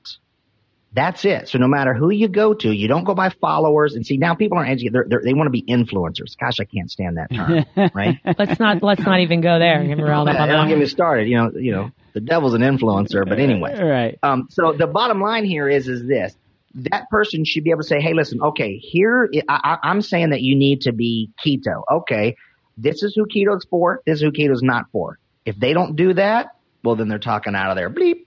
[0.95, 1.49] That's it.
[1.49, 3.95] So no matter who you go to, you don't go by followers.
[3.95, 4.93] And see, now people aren't educated.
[4.93, 6.37] They're, they're, they want to be influencers.
[6.39, 8.19] Gosh, I can't stand that term, right?
[8.39, 9.83] let's not, let's not even go there.
[9.83, 11.27] Get me riled up Yeah, don't get me started.
[11.27, 13.77] You know, you know, the devil's an influencer, but anyway.
[13.77, 14.17] Right.
[14.23, 16.33] Um, so the bottom line here is, is this.
[16.75, 20.29] That person should be able to say, hey, listen, okay, here, I, I, I'm saying
[20.29, 21.83] that you need to be keto.
[21.91, 22.37] Okay,
[22.77, 24.01] this is who keto's for.
[24.05, 25.19] This is who keto's not for.
[25.45, 28.25] If they don't do that, well, then they're talking out of their bleep.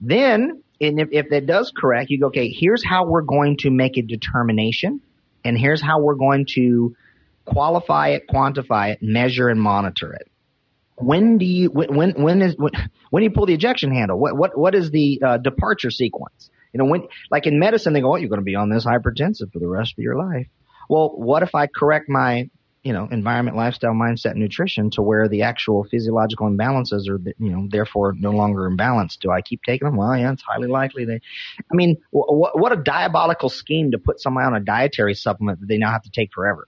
[0.00, 3.70] Then, and if, if that does correct, you go, okay, here's how we're going to
[3.70, 5.00] make a determination,
[5.44, 6.96] and here's how we're going to
[7.44, 10.28] qualify it, quantify it, measure and monitor it.
[10.96, 12.70] When do you when when is when,
[13.10, 14.18] when do you pull the ejection handle?
[14.18, 16.50] What what what is the uh, departure sequence?
[16.72, 18.84] You know, when like in medicine, they go, "Oh, you're going to be on this
[18.84, 20.46] hypertensive for the rest of your life."
[20.88, 22.50] Well, what if I correct my
[22.82, 27.66] you know environment, lifestyle, mindset, nutrition to where the actual physiological imbalances are you know
[27.70, 29.18] therefore no longer imbalanced?
[29.20, 29.96] Do I keep taking them?
[29.96, 31.20] Well, yeah, it's highly likely they.
[31.58, 35.66] I mean, what what a diabolical scheme to put somebody on a dietary supplement that
[35.66, 36.66] they now have to take forever.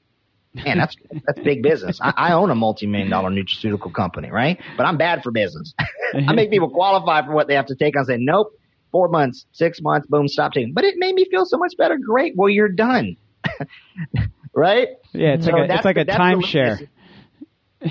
[0.55, 0.95] Man, that's
[1.27, 1.99] that's big business.
[2.01, 4.61] I, I own a multi-million dollar nutraceutical company, right?
[4.77, 5.75] But I'm bad for business.
[6.15, 7.97] I make people qualify for what they have to take.
[7.97, 8.53] I say, nope,
[8.93, 10.73] four months, six months, boom, stop taking.
[10.73, 11.99] But it made me feel so much better.
[11.99, 12.35] Great.
[12.37, 13.17] Well, you're done.
[14.55, 14.89] right?
[15.13, 16.89] Yeah, it's So like a, it's like a timeshare.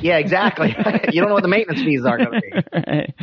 [0.01, 0.69] Yeah, exactly.
[1.11, 2.51] you don't know what the maintenance fees are going to be.
[2.73, 3.13] Right.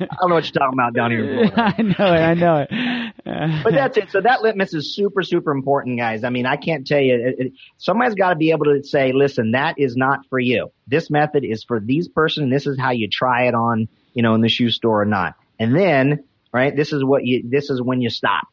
[0.00, 1.50] I don't know what you're talking about down here.
[1.56, 2.20] I know it.
[2.20, 3.14] I know it.
[3.24, 4.10] Uh, But that's it.
[4.10, 6.24] So that litmus is super, super important, guys.
[6.24, 7.14] I mean, I can't tell you.
[7.14, 10.70] It, it, somebody's got to be able to say, listen, that is not for you.
[10.86, 12.50] This method is for these person.
[12.50, 15.34] This is how you try it on, you know, in the shoe store or not.
[15.58, 18.48] And then, right, this is what you, this is when you stop.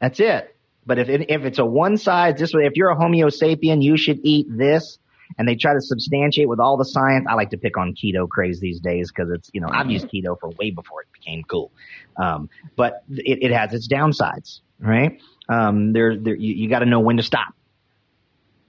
[0.00, 0.54] That's it.
[0.86, 3.82] But if it, if it's a one size, this way, if you're a Homo sapien,
[3.82, 4.98] you should eat this.
[5.38, 7.26] And they try to substantiate with all the science.
[7.30, 10.08] I like to pick on keto craze these days because it's, you know, I've used
[10.08, 11.70] keto for way before it became cool.
[12.16, 15.20] Um, but it, it has its downsides, right?
[15.48, 17.54] Um, there, there, you, you got to know when to stop.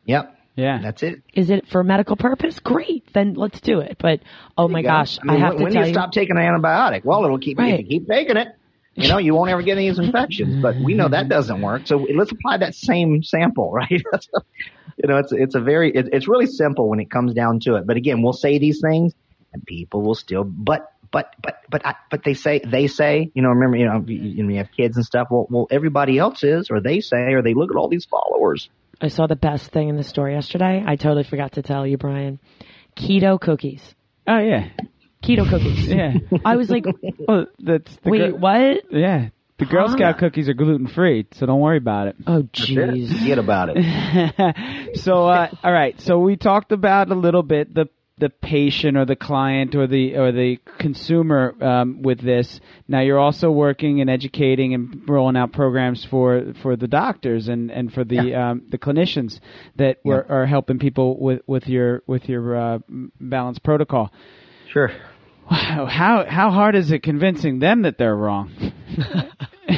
[0.05, 0.37] Yep.
[0.55, 0.79] yeah.
[0.83, 1.23] That's it.
[1.33, 2.59] Is it for medical purpose?
[2.59, 3.11] Great.
[3.11, 3.97] Then let's do it.
[3.99, 4.19] But,
[4.55, 4.89] oh my go.
[4.89, 5.99] gosh, I, mean, have when, to when tell do you you.
[5.99, 7.03] stop taking an antibiotic?
[7.03, 7.79] Well, it'll keep, Right.
[7.79, 8.49] you keep taking it,
[8.95, 11.61] You know, you won't ever get any of these infections, but we know that doesn't
[11.61, 11.87] work.
[11.87, 13.89] So let's apply that same sample, right?
[13.89, 17.75] you know, it's it's a very it, it's really simple when it comes down to
[17.75, 17.87] it.
[17.87, 19.13] But again, we'll say these things,
[19.53, 20.43] and people will still.
[20.43, 24.03] But but but but I, but they say they say you know remember you know
[24.05, 25.27] you, you have kids and stuff.
[25.31, 28.69] Well, well everybody else is, or they say, or they look at all these followers.
[28.99, 30.83] I saw the best thing in the store yesterday.
[30.85, 32.39] I totally forgot to tell you, Brian.
[32.95, 33.81] Keto cookies.
[34.27, 34.69] Oh yeah,
[35.21, 35.87] Keto cookies.
[35.87, 36.13] yeah.
[36.45, 36.85] I was like,
[37.27, 38.91] Well, that's the wait, Gir- what?
[38.91, 39.93] Yeah, the Girl Huh?
[39.93, 42.15] Scout cookies are gluten free, so don't worry about it.
[42.25, 43.17] Oh, jeez.
[43.19, 44.95] Forget about it.
[44.97, 49.05] so uh, all right so we talked about a little bit the the patient or
[49.05, 54.09] the client or the or the consumer um, with this now you're also working and
[54.11, 58.77] educating and rolling out programs for for the doctors and and for the um, the
[58.77, 59.39] clinicians
[59.77, 62.79] that were, are helping people with with your with your uh,
[63.19, 64.11] balanced protocol
[64.71, 64.91] Sure.
[65.49, 68.51] wow how how hard is it convincing them that they're wrong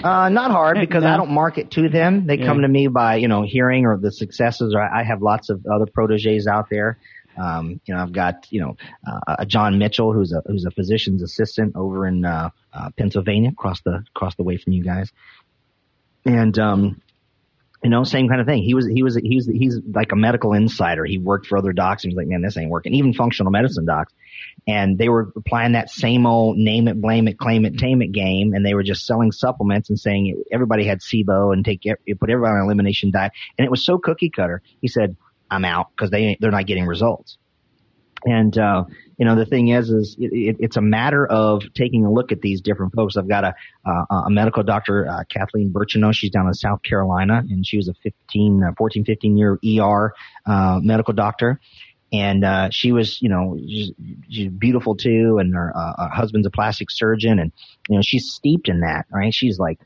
[0.04, 1.10] Uh, not hard because No.
[1.14, 2.26] I don't market to them.
[2.26, 2.46] They Yeah.
[2.48, 5.66] come to me by, you know, hearing or the successes or I have lots of
[5.72, 6.98] other proteges out there.
[7.38, 8.76] Um, you know, I've got, you know,
[9.06, 13.52] uh, a John Mitchell who's a, who's a physician's assistant over in, uh, uh, Pennsylvania
[13.52, 15.12] across the, across the way from you guys.
[16.26, 17.02] And, um,
[17.84, 18.64] you know, same kind of thing.
[18.64, 21.06] He was, he was, he was, he's like a medical insider.
[21.06, 22.96] He worked for other docs and he was like, man, this ain't working.
[22.96, 24.12] Even functional medicine docs.
[24.68, 28.12] And they were applying that same old name it, blame it, claim it, tame it
[28.12, 28.54] game.
[28.54, 32.30] And they were just selling supplements and saying everybody had SIBO and take, it, put
[32.30, 33.34] everybody on an elimination diet.
[33.58, 34.62] And it was so cookie cutter.
[34.82, 35.18] He said,
[35.52, 37.38] I'm out because they they're not getting results.
[38.26, 38.86] And, uh,
[39.18, 42.32] you know, the thing is, is it, it, it's a matter of taking a look
[42.32, 43.18] at these different folks.
[43.18, 46.14] I've got a, uh, a medical doctor, uh, Kathleen Birchenow.
[46.14, 50.14] She's down in South Carolina and she was a 15, uh, 14, 15 year ER,
[50.82, 51.60] medical doctor.
[52.14, 53.92] And, uh, she was, you know, she's,
[54.30, 55.40] she's beautiful too.
[55.40, 57.52] And her, uh, her husband's a plastic surgeon and,
[57.90, 59.34] you know, she's steeped in that, right?
[59.34, 59.80] She's like,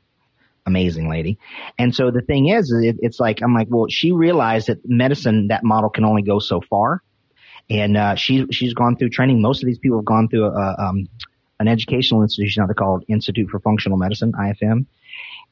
[0.65, 1.39] amazing lady.
[1.80, 5.47] And so the thing is, it, it's like, I'm like, well, she realized that medicine,
[5.47, 7.01] that model can only go so far
[7.69, 9.41] and uh, she she's gone through training.
[9.41, 11.07] Most of these people have gone through a, um,
[11.59, 14.86] an educational institution out there called Institute for Functional Medicine (IFM),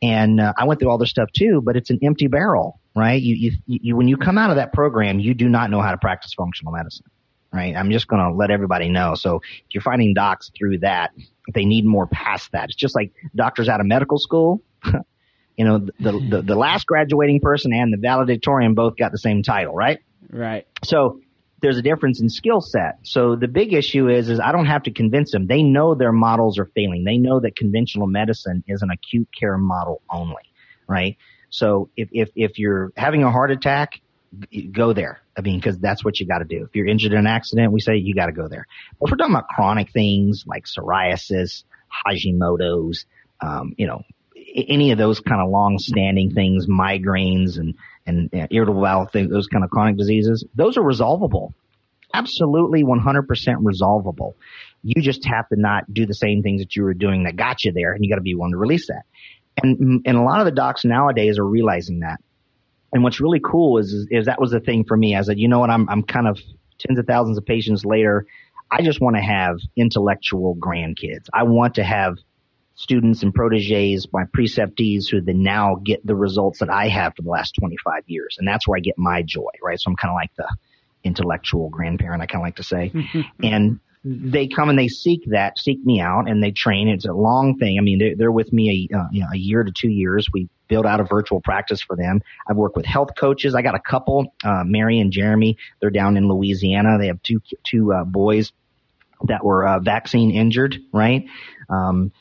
[0.01, 1.61] and uh, I went through all this stuff too.
[1.63, 3.21] But it's an empty barrel, right?
[3.21, 5.91] You, you you when you come out of that program, you do not know how
[5.91, 7.05] to practice functional medicine,
[7.53, 7.75] right?
[7.75, 9.15] I'm just going to let everybody know.
[9.15, 11.11] So if you're finding docs through that,
[11.53, 12.65] they need more past that.
[12.65, 14.61] It's just like doctors out of medical school.
[15.57, 19.43] you know, the, the the last graduating person and the valedictorian both got the same
[19.43, 19.99] title, right?
[20.29, 21.21] right So
[21.65, 22.99] there's a difference in skill set.
[23.01, 25.47] So the big issue is, is I don't have to convince them.
[25.47, 27.03] They know their models are failing.
[27.03, 30.43] They know that conventional medicine is an acute care model only,
[30.87, 31.17] right?
[31.49, 33.99] So if, if, if you're having a heart attack,
[34.71, 35.21] go there.
[35.35, 36.65] I mean, cause that's what you gotta do.
[36.65, 38.67] If you're injured in an accident, we say you gotta go there.
[38.99, 41.63] But if we're talking about chronic things like psoriasis,
[42.05, 43.07] Hashimoto's,
[43.41, 44.03] um, you know,
[44.55, 47.75] any of those kind of long-standing things, migraines and
[48.05, 51.53] and uh, irritable bowel things, those kind of chronic diseases, those are resolvable.
[52.13, 53.25] Absolutely 100%
[53.61, 54.35] resolvable.
[54.83, 57.65] You just have to not do the same things that you were doing that got
[57.65, 59.03] you there, and you got to be willing to release that.
[59.61, 62.21] And and a lot of the docs nowadays are realizing that.
[62.93, 65.15] And what's really cool is, is is that was the thing for me.
[65.15, 66.39] I said, you know what, I'm I'm kind of
[66.79, 68.25] tens of thousands of patients later.
[68.71, 71.27] I just want to have intellectual grandkids.
[71.33, 72.17] I want to have
[72.75, 77.21] students and proteges, my preceptees who then now get the results that I have for
[77.21, 78.35] the last 25 years.
[78.37, 79.79] And that's where I get my joy, right?
[79.79, 80.55] So I'm kind of like the
[81.03, 82.91] intellectual grandparent, I kind of like to say.
[83.43, 86.89] and they come and they seek that, seek me out and they train.
[86.89, 87.77] It's a long thing.
[87.79, 90.27] I mean, they're, they're with me a, uh, you know, a year to two years.
[90.31, 92.21] We build out a virtual practice for them.
[92.47, 93.55] I've worked with health coaches.
[93.55, 95.57] I got a couple, uh, Mary and Jeremy.
[95.79, 96.97] They're down in Louisiana.
[96.99, 98.51] They have two, two, uh, boys
[99.27, 101.25] that were, uh, vaccine injured, right?
[101.69, 102.11] Um,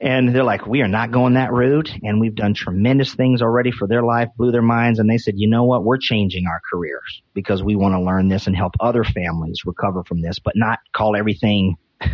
[0.00, 1.90] and they're like, we are not going that route.
[2.02, 5.00] And we've done tremendous things already for their life, blew their minds.
[5.00, 5.84] And they said, you know what?
[5.84, 10.04] We're changing our careers because we want to learn this and help other families recover
[10.04, 12.08] from this, but not call everything, you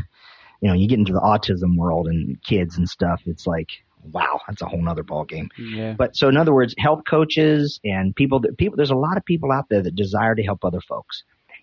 [0.62, 3.20] know, you get into the autism world and kids and stuff.
[3.26, 3.68] It's like,
[4.12, 5.51] wow, that's a whole nother ball game.
[5.59, 9.18] yeah But so in other words, health coaches and people that people, there's a lot
[9.18, 11.22] of people out there that desire to help other folks.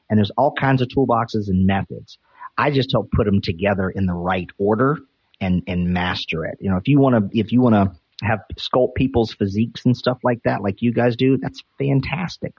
[0.10, 2.20] And there's all kinds of toolboxes and methods.
[2.58, 5.00] I just help put them together in the right order
[5.42, 6.58] and, and master it.
[6.62, 9.98] You know, if you want to, if you want to have sculpt people's physiques and
[9.98, 12.54] stuff like that, like you guys do, that's fantastic.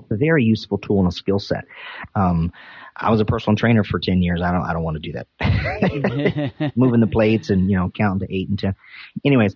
[0.00, 1.64] It's a very useful tool and a skill set.
[2.14, 2.52] Um,
[2.96, 4.40] I was a personal trainer for 10 years.
[4.42, 6.72] I don't, I don't want to do that.
[6.76, 8.74] Moving the plates and, you know, counting to eight and 10.
[9.24, 9.54] Anyways,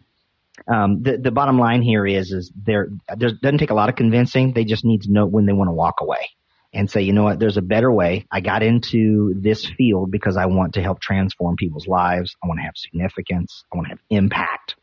[0.69, 3.97] um, the, the bottom line here is, is there, there doesn't take a lot of
[3.97, 4.53] convincing.
[4.53, 6.31] They just need to know when they want to walk away.
[6.73, 8.27] And say, you know what, there's a better way.
[8.31, 12.37] I got into this field because I want to help transform people's lives.
[12.43, 13.65] I want to have significance.
[13.73, 14.77] I want to have impact.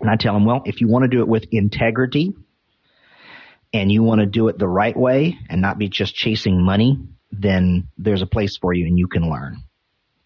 [0.00, 2.34] And I tell them, well, if you want to do it with integrity
[3.72, 6.98] and you want to do it the right way and not be just chasing money,
[7.30, 9.62] then there's a place for you and you can learn.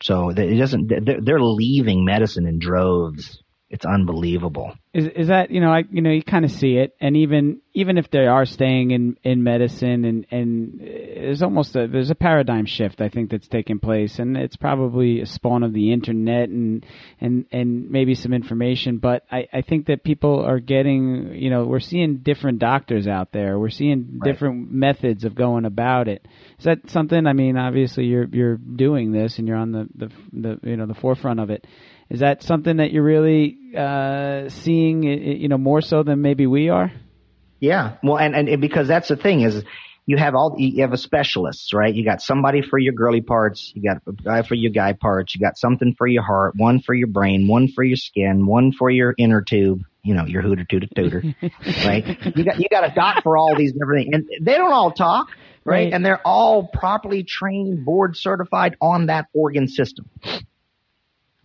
[0.02, 0.88] So it doesn't,
[1.24, 4.74] they're leaving medicine in droves it's unbelievable.
[4.92, 7.60] Is is that you know I you know you kind of see it, and even
[7.72, 12.16] even if they are staying in in medicine, and and there's almost a there's a
[12.16, 16.48] paradigm shift I think that's taking place, and it's probably a spawn of the internet
[16.48, 16.84] and
[17.20, 21.64] and and maybe some information, but I I think that people are getting you know
[21.64, 24.32] we're seeing different doctors out there, we're seeing right.
[24.32, 26.26] different methods of going about it.
[26.58, 27.24] Is that something?
[27.24, 30.86] I mean, obviously you're you're doing this and you're on the the, the you know
[30.86, 31.64] the forefront of it
[32.10, 36.68] is that something that you're really uh, seeing, you know, more so than maybe we
[36.68, 36.92] are?
[37.60, 37.96] Yeah.
[38.02, 39.62] Well, and, and because that's the thing is
[40.06, 41.94] you have all, you have a specialist, right?
[41.94, 43.72] You got somebody for your girly parts.
[43.76, 45.36] You got a guy for your guy parts.
[45.36, 48.72] You got something for your heart, one for your brain, one for your skin, one
[48.72, 51.22] for your inner tube, you know, your hooter tooter tooter,
[51.84, 52.36] right?
[52.36, 54.90] You got, you got a doc for all these different things and they don't all
[54.90, 55.28] talk.
[55.62, 55.84] Right?
[55.84, 55.92] right?
[55.92, 60.08] And they're all properly trained, board certified on that organ system.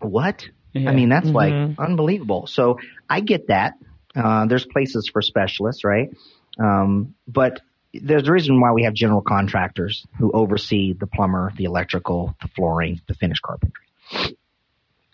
[0.05, 0.45] What?
[0.73, 0.89] Yeah.
[0.89, 1.35] I mean, that's mm-hmm.
[1.35, 2.47] like unbelievable.
[2.47, 2.79] So
[3.09, 3.73] I get that.
[4.15, 6.09] Uh, there's places for specialists, right?
[6.59, 7.61] Um, but
[7.93, 12.47] there's a reason why we have general contractors who oversee the plumber, the electrical, the
[12.49, 13.83] flooring, the finished carpentry.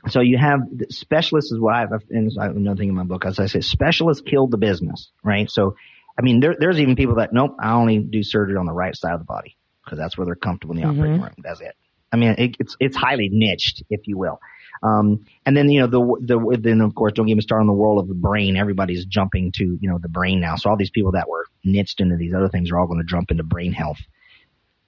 [0.10, 3.46] So you have specialists is what I've, and another thing in my book, as I
[3.46, 5.50] say, specialists killed the business, right?
[5.50, 5.76] So,
[6.18, 8.96] I mean, there, there's even people that, nope, I only do surgery on the right
[8.96, 11.00] side of the body because that's where they're comfortable in the mm-hmm.
[11.00, 11.36] operating room.
[11.38, 11.76] That's it.
[12.12, 14.40] I mean, it, it's, it's highly niched, if you will.
[14.84, 17.68] Um, and then, you know, the, the, then of course, don't get me started on
[17.68, 18.58] the world of the brain.
[18.58, 20.56] Everybody's jumping to, you know, the brain now.
[20.56, 23.06] So all these people that were niched into these other things are all going to
[23.06, 24.00] jump into brain health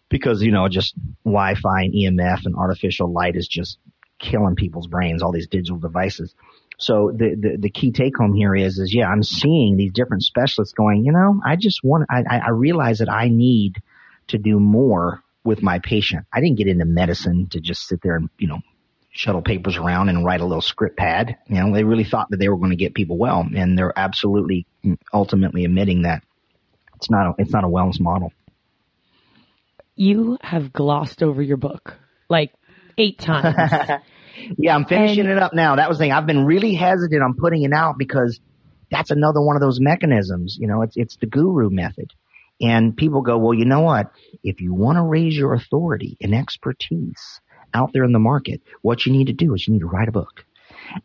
[0.09, 3.77] because, you know, just Wi-Fi and EMF and artificial light is just
[4.19, 6.33] killing people's brains, all these digital devices.
[6.79, 10.23] So the, the, the key take home here is, is yeah, I'm seeing these different
[10.23, 13.75] specialists going, you know, I just want, I, I realize that I need
[14.27, 16.25] to do more with my patient.
[16.33, 18.59] I didn't get into medicine to just sit there and, you know,
[19.13, 21.37] shuttle papers around and write a little script pad.
[21.47, 23.97] You know, they really thought that they were going to get people well, and they're
[23.97, 26.23] absolutely mm, ultimately admitting that
[26.95, 28.33] it's not a, it's not a wellness model.
[29.95, 31.95] You have glossed over your book
[32.27, 32.51] like
[32.97, 33.55] eight times.
[34.57, 35.75] yeah, I'm finishing and, it up now.
[35.75, 36.11] That was the thing.
[36.11, 38.39] I've been really hesitant on putting it out because
[38.89, 40.57] that's another one of those mechanisms.
[40.59, 42.11] You know, it's it's the guru method.
[42.59, 44.11] And people go, well, you know what?
[44.43, 47.41] If you want to raise your authority and expertise,
[47.73, 50.07] out there in the market, what you need to do is you need to write
[50.07, 50.45] a book.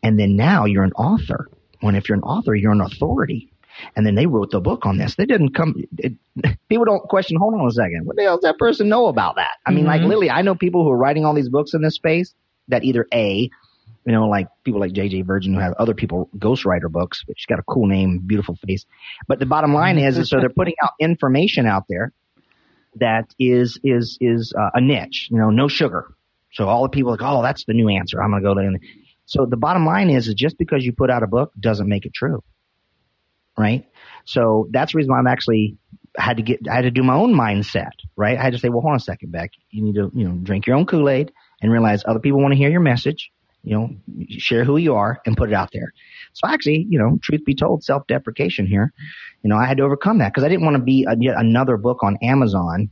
[0.03, 1.49] And then now you're an author.
[1.81, 3.51] When if you're an author, you're an authority.
[3.95, 5.15] And then they wrote the book on this.
[5.15, 5.75] They didn't come.
[5.99, 6.15] It,
[6.69, 7.37] people don't question.
[7.37, 8.07] Hold on a second.
[8.07, 9.57] What the hell does that person know about that?
[9.65, 9.89] I mean, mm-hmm.
[9.89, 12.35] like Lily, I know people who are writing all these books in this space
[12.69, 13.49] that either a,
[14.05, 17.47] you know, like people like JJ Virgin who have other people ghostwriter books, but she's
[17.47, 18.85] got a cool name, beautiful face.
[19.29, 22.13] But the bottom line is, is so they're putting out information out there
[22.97, 25.29] that is is is uh, a niche.
[25.31, 26.15] You know, no sugar,
[26.59, 28.21] so all the people are like, oh, that's the new answer.
[28.21, 28.73] I'm going to go there.
[29.27, 32.05] So the bottom line is, is just because you put out a book doesn't make
[32.05, 32.43] it true.
[33.57, 33.87] Right?
[34.25, 35.77] So that's the reason why I'm actually
[36.17, 38.37] had to get, I had to do my own mindset, right?
[38.37, 39.53] I had to say, well, hold on a second, Beck.
[39.71, 41.31] You need to, you know, drink your own Kool-Aid
[41.63, 43.31] and realize other people want to hear your message.
[43.63, 43.91] You know,
[44.31, 45.93] share who you are and put it out there.
[46.33, 48.93] So actually, you know, truth be told, self-deprecation here,
[49.43, 51.37] you know, I had to overcome that because I didn't want to be a, yet
[51.37, 52.91] another book on Amazon,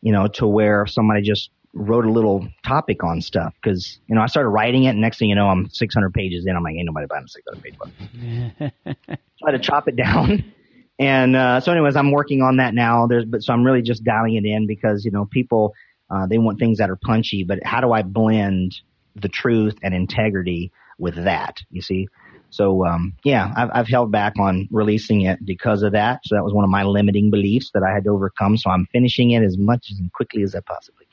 [0.00, 4.20] you know, to where somebody just wrote a little topic on stuff because you know
[4.20, 6.54] I started writing it, and next thing you know, I'm 600 pages in.
[6.54, 9.18] I'm like, ain't nobody buying a 600 page book.
[9.40, 10.44] Try to chop it down,
[10.98, 13.06] and uh, so anyways, I'm working on that now.
[13.06, 15.74] There's, but so I'm really just dialing it in because you know people
[16.10, 18.74] uh, they want things that are punchy, but how do I blend
[19.16, 21.60] the truth and integrity with that?
[21.70, 22.08] You see.
[22.50, 26.20] So um, yeah, I've, I've held back on releasing it because of that.
[26.26, 28.58] So that was one of my limiting beliefs that I had to overcome.
[28.58, 31.06] So I'm finishing it as much as quickly as I possibly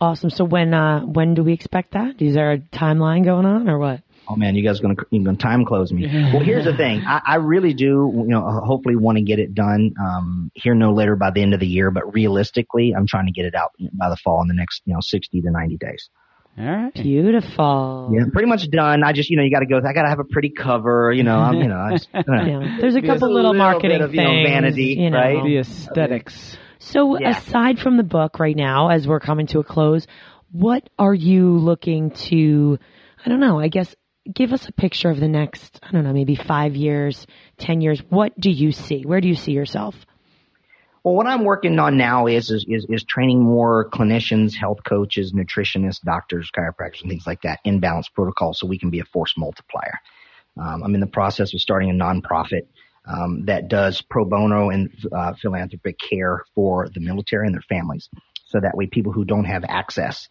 [0.00, 0.30] Awesome.
[0.30, 2.20] So when uh, when do we expect that?
[2.20, 4.00] Is there a timeline going on or what?
[4.28, 6.06] Oh man, you guys are gonna you gonna time close me.
[6.32, 7.02] well, here's the thing.
[7.06, 10.92] I, I really do, you know, hopefully want to get it done um, here no
[10.92, 11.90] later by the end of the year.
[11.90, 14.94] But realistically, I'm trying to get it out by the fall in the next you
[14.94, 16.10] know 60 to 90 days.
[16.58, 16.94] All right.
[16.94, 18.12] Beautiful.
[18.14, 19.04] Yeah, pretty much done.
[19.04, 19.76] I just, you know, you got to go.
[19.76, 21.12] I got to have a pretty cover.
[21.12, 21.76] You know, I'm, you know.
[21.76, 22.78] I just, yeah.
[22.80, 24.22] There's a couple little, little marketing of, things.
[24.22, 25.18] You know, vanity, you know.
[25.18, 25.44] right?
[25.44, 26.56] The aesthetics.
[26.86, 27.30] So yeah.
[27.30, 30.06] aside from the book right now, as we're coming to a close,
[30.52, 32.78] what are you looking to,
[33.24, 33.92] I don't know, I guess
[34.32, 37.26] give us a picture of the next, I don't know, maybe five years,
[37.58, 38.00] 10 years.
[38.08, 39.02] What do you see?
[39.02, 39.96] Where do you see yourself?
[41.02, 45.32] Well, what I'm working on now is, is, is, is training more clinicians, health coaches,
[45.32, 49.04] nutritionists, doctors, chiropractors, and things like that in balance protocol so we can be a
[49.04, 49.98] force multiplier.
[50.56, 52.66] Um, I'm in the process of starting a nonprofit
[53.06, 58.08] um, that does pro bono and uh, philanthropic care for the military and their families.
[58.46, 60.28] So that way people who don't have access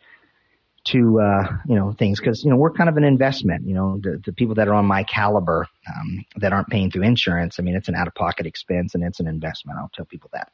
[0.86, 4.00] to, uh, you know, things, cause, you know, we're kind of an investment, you know,
[4.02, 7.60] the, the people that are on my caliber, um, that aren't paying through insurance.
[7.60, 9.80] I mean, it's an out of pocket expense and it's an investment.
[9.80, 10.52] I'll tell people that.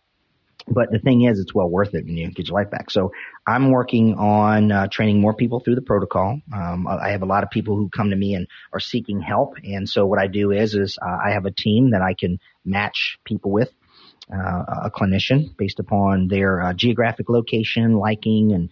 [0.67, 2.91] But the thing is, it's well worth it when you get your life back.
[2.91, 3.11] So
[3.47, 6.39] I'm working on uh, training more people through the protocol.
[6.53, 9.55] Um, I have a lot of people who come to me and are seeking help.
[9.63, 12.39] And so what I do is, is uh, I have a team that I can
[12.65, 13.69] match people with.
[14.31, 18.69] Uh, a clinician based upon their uh, geographic location, liking, and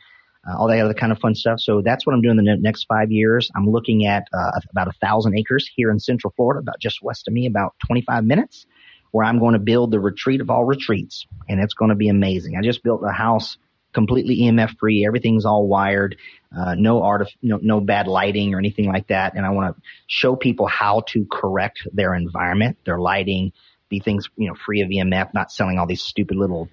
[0.47, 1.59] uh, all that other kind of fun stuff.
[1.59, 3.51] So that's what I'm doing the next five years.
[3.53, 7.27] I'm looking at uh, about a thousand acres here in Central Florida, about just west
[7.27, 8.67] of me, about 25 minutes
[9.11, 12.09] where I'm going to build the retreat of all retreats and it's going to be
[12.09, 12.55] amazing.
[12.55, 13.57] I just built a house
[13.93, 15.05] completely EMF free.
[15.05, 16.17] Everything's all wired.
[16.55, 19.35] Uh, no art, no, no bad lighting or anything like that.
[19.35, 23.51] And I want to show people how to correct their environment, their lighting,
[23.89, 26.69] be things, you know, free of EMF, not selling all these stupid little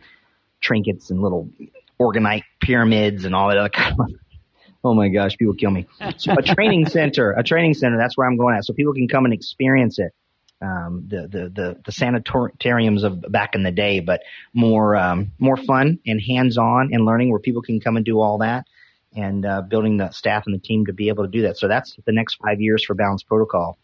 [0.61, 1.49] trinkets and little
[2.01, 4.07] orgonite pyramids and all that other kind of
[4.85, 5.89] Oh my gosh, people kill me.
[6.19, 8.65] So a training center, a training center, that's where I'm going at.
[8.65, 10.13] So people can come and experience it
[10.63, 14.23] um, the, the, the, the sanatoriums of back in the day, but
[14.55, 18.21] more, um, more fun and hands on and learning where people can come and do
[18.21, 18.67] all that
[19.15, 21.57] and, uh, building the staff and the team to be able to do that.
[21.59, 23.79] So that's the next five years for Balance Protocol.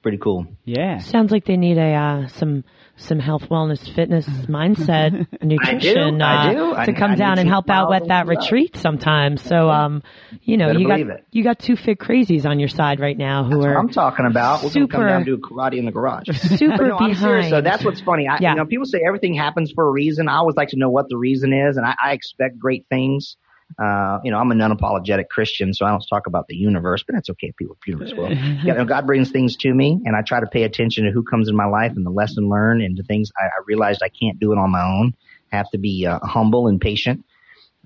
[0.00, 0.46] It's pretty cool.
[0.64, 0.98] Yeah.
[0.98, 2.64] Sounds like they need a, uh, some,
[2.96, 7.38] some health, wellness, fitness mindset, nutrition, I do, uh, I to come I, I down
[7.38, 8.28] and help out with that up.
[8.28, 9.36] retreat sometime.
[9.36, 10.02] So, um,
[10.42, 11.26] you know, Better you got, it.
[11.32, 13.88] you got two fit crazies on your side right now who That's are what I'm
[13.90, 14.62] talking about.
[14.64, 16.28] We're going to come super- down and do karate in the garage.
[16.28, 17.46] super But no, I'm serious.
[17.46, 17.50] behind.
[17.50, 18.26] So that's what's funny.
[18.26, 18.50] I, Yeah.
[18.52, 20.28] You know, people say everything happens for a reason.
[20.28, 23.36] I always like to know what the reason is, and I, I expect great things.
[23.78, 27.14] Uh, you know, I'm a non-apologetic Christian, so I don't talk about the universe, but
[27.14, 27.52] that's okay.
[27.56, 28.30] People, universe will.
[28.64, 31.22] You know, God brings things to me, and I try to pay attention to who
[31.22, 34.08] comes in my life and the lesson learned, and the things I, I realized I
[34.08, 35.14] can't do it on my own.
[35.52, 37.24] I have to be uh, humble and patient.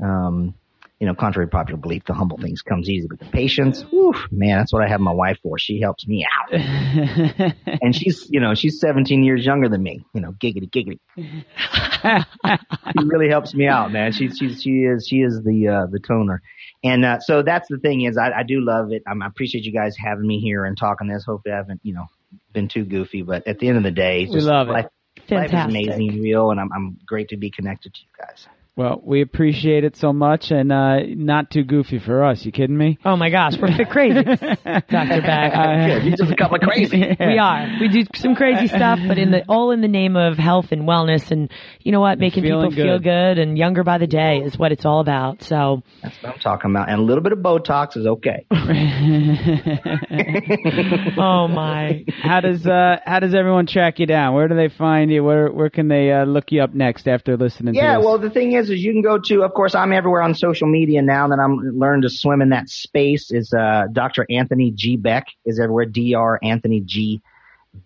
[0.02, 0.54] Um,
[1.00, 4.14] you know, contrary to popular belief, the humble things comes easy, but the patience, whew,
[4.30, 5.58] man, that's what I have my wife for.
[5.58, 6.52] She helps me out.
[7.82, 10.98] And she's you know she's 17 years younger than me you know giggity giggity.
[12.46, 14.12] She really helps me out man.
[14.12, 16.40] She she she is she is the uh the toner.
[16.82, 19.02] And uh so that's the thing is i i do love it.
[19.10, 21.24] Um, i appreciate you guys having me here and talking this.
[21.24, 22.06] Hopefully i haven't you know
[22.52, 24.72] been too goofy but at the end of the day it's We love it.
[24.72, 24.86] life,
[25.30, 28.46] life is amazing real and i'm i'm great to be connected to you guys
[28.76, 32.44] well, we appreciate it so much, and uh, not too goofy for us.
[32.44, 32.98] You kidding me?
[33.04, 35.22] Oh my gosh, we're fit crazy, Dr.
[35.22, 35.52] Beck.
[35.52, 36.04] Good.
[36.04, 37.00] You're just a couple of crazy.
[37.20, 37.68] We are.
[37.80, 40.82] We do some crazy stuff, but in the all in the name of health and
[40.82, 41.50] wellness, and
[41.80, 43.36] you know what, making people feeling feel good.
[43.36, 45.42] good and younger by the day is what it's all about.
[45.42, 48.46] So, that's what i'm talking about and a little bit of botox is okay
[51.18, 54.34] oh my, how does uh, how does everyone track you down?
[54.34, 55.24] Where do they find you?
[55.24, 58.06] Where where can they uh, look you up next after listening Yeah, to this?
[58.06, 60.68] well, the thing is, is you can go to, of course, I'm everywhere on social
[60.68, 63.30] media now that I'm learning to swim in that space.
[63.30, 64.26] Is uh, Dr.
[64.30, 65.86] Anthony G Beck is everywhere.
[65.86, 66.38] Dr.
[66.42, 67.20] Anthony G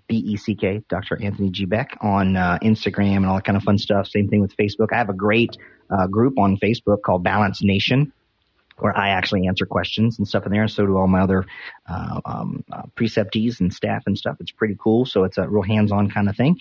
[0.06, 1.22] B E C K, Dr.
[1.22, 4.08] Anthony G Beck on uh, Instagram and all that kind of fun stuff.
[4.08, 4.92] Same thing with Facebook.
[4.92, 5.56] I have a great
[5.90, 8.12] uh, group on Facebook called Balance Nation.
[8.80, 11.44] Where I actually answer questions and stuff in there, And so do all my other
[11.88, 14.36] uh, um, uh, preceptees and staff and stuff.
[14.40, 16.58] It's pretty cool, so it's a real hands-on kind of thing.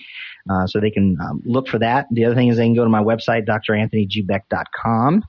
[0.49, 2.07] Uh, so they can um, look for that.
[2.11, 5.23] The other thing is they can go to my website, dranthonygbeck.com.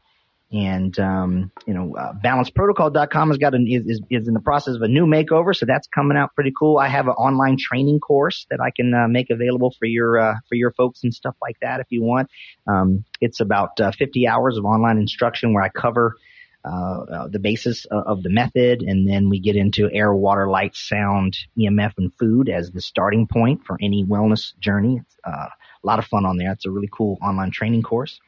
[0.50, 4.82] And, um, you know, uh, balanceprotocol.com has got an, is, is, in the process of
[4.82, 5.54] a new makeover.
[5.54, 6.78] So that's coming out pretty cool.
[6.78, 10.36] I have an online training course that I can uh, make available for your, uh,
[10.48, 12.30] for your folks and stuff like that if you want.
[12.66, 16.16] Um, it's about uh, 50 hours of online instruction where I cover,
[16.64, 20.74] uh, uh, the basis of, the method, and then we get into air, water, light,
[20.74, 25.00] sound, EMF, and food as the starting point for any wellness journey.
[25.00, 26.52] It's uh, a lot of fun on there.
[26.52, 28.18] It's a really cool online training course,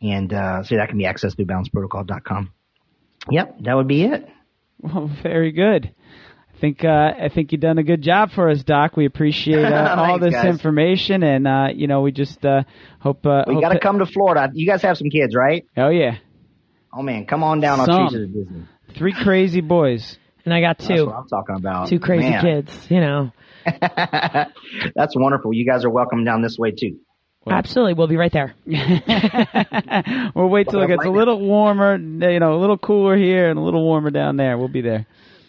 [0.00, 2.52] and uh, so that can be accessed through balanceprotocol.com.
[3.30, 4.28] Yep, that would be it.
[4.80, 5.92] Well, very good.
[6.56, 8.96] I think uh, I think you've done a good job for us, Doc.
[8.96, 10.46] We appreciate uh, all Thanks, this guys.
[10.46, 12.62] information, and uh, you know, we just uh,
[12.98, 13.26] hope.
[13.26, 14.50] Uh, We got to come to Florida.
[14.52, 15.66] You guys have some kids, right?
[15.76, 16.16] Oh yeah,
[16.92, 17.80] Oh man, come on down.
[17.80, 18.08] I'll Some.
[18.08, 18.62] treat you to Disney.
[18.96, 20.16] three crazy boys.
[20.44, 21.88] and I got That's two, what I'm talking about.
[21.88, 22.40] two crazy Man.
[22.42, 22.86] kids.
[22.90, 23.32] You know,
[23.64, 25.52] That's wonderful.
[25.52, 26.98] You guys are welcome down this way too.
[27.46, 27.94] absolutely.
[27.94, 28.54] We'll be right there.
[30.34, 33.58] we'll wait till it gets a little warmer, you know, a little cooler here and
[33.58, 34.56] a little warmer down there.
[34.58, 35.06] We'll be there.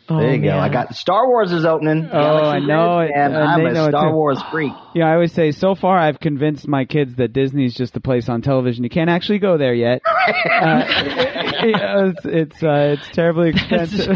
[0.10, 0.57] Oh, there you go.
[0.57, 2.10] I got Star Wars is opening.
[2.12, 4.14] Oh, I know it, And and I'm a know Star.
[4.14, 4.74] Wars freak.
[4.95, 8.28] Yeah, I always say so far I've convinced my kids that Disney's just a place
[8.28, 8.84] on television.
[8.84, 10.01] You can't actually go there yet.
[10.07, 10.84] uh,
[11.62, 14.14] it's it's, uh, it's terribly expensive, so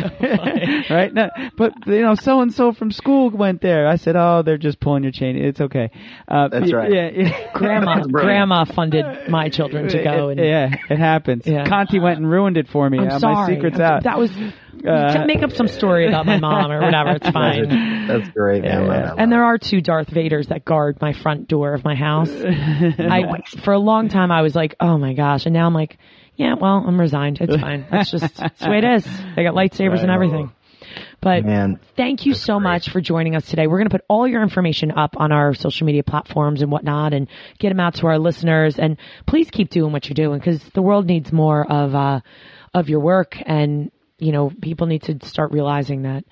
[0.96, 1.14] right?
[1.14, 3.88] No, but you know, so and so from school went there.
[3.88, 5.38] I said, oh, they're just pulling your chain.
[5.38, 5.92] It's okay.
[6.28, 6.92] Uh, That's y- right.
[6.92, 7.54] Yeah, yeah.
[7.54, 10.30] grandma, grandma funded my children to go.
[10.30, 11.46] It- And yeah, it happens.
[11.46, 11.68] Yeah.
[11.68, 12.98] Conti went and ruined it for me.
[13.00, 13.36] I'm uh, sorry.
[13.36, 14.04] My secret's I'm- out.
[14.06, 14.32] That was
[14.88, 17.12] Uh, make up some story about my mom or whatever.
[17.12, 18.08] It's fine.
[18.08, 18.86] That's great, man.
[18.86, 19.14] Yeah.
[19.18, 22.30] And there are two Darth Vaders that guard my front door of my house.
[22.32, 25.98] I for a long time I was like, oh my gosh, and now I'm like,
[26.36, 27.40] yeah, well, I'm resigned.
[27.42, 27.86] It's fine.
[27.92, 29.06] That's just it's the way it is.
[29.36, 30.52] They got lightsabers and everything.
[31.22, 33.68] But Man, thank you so much for joining us today.
[33.68, 37.14] We're going to put all your information up on our social media platforms and whatnot
[37.14, 37.30] and
[37.60, 38.78] get them out to our listeners.
[38.78, 42.20] And please keep doing what you're doing because the world needs more of, uh,
[42.74, 43.38] of your work.
[43.44, 43.92] And,
[44.24, 46.24] you know, people need to start realizing that,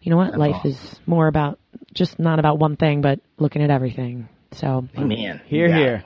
[0.00, 1.58] you know what, life is more about
[1.92, 4.28] just not about one thing, but looking at everything.
[4.52, 5.10] So, man.
[5.46, 5.76] here, Yeah.
[5.76, 6.04] here.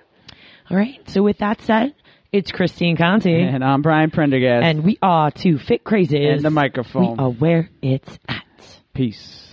[0.71, 0.99] all right.
[1.09, 1.95] So with that said,
[2.33, 4.65] it's Christine Conti And I'm Brian Prendergast.
[4.65, 6.33] and we are two fit crazies.
[6.35, 7.17] And the microphone.
[7.17, 8.43] We are where it's at.
[8.95, 9.44] Peace.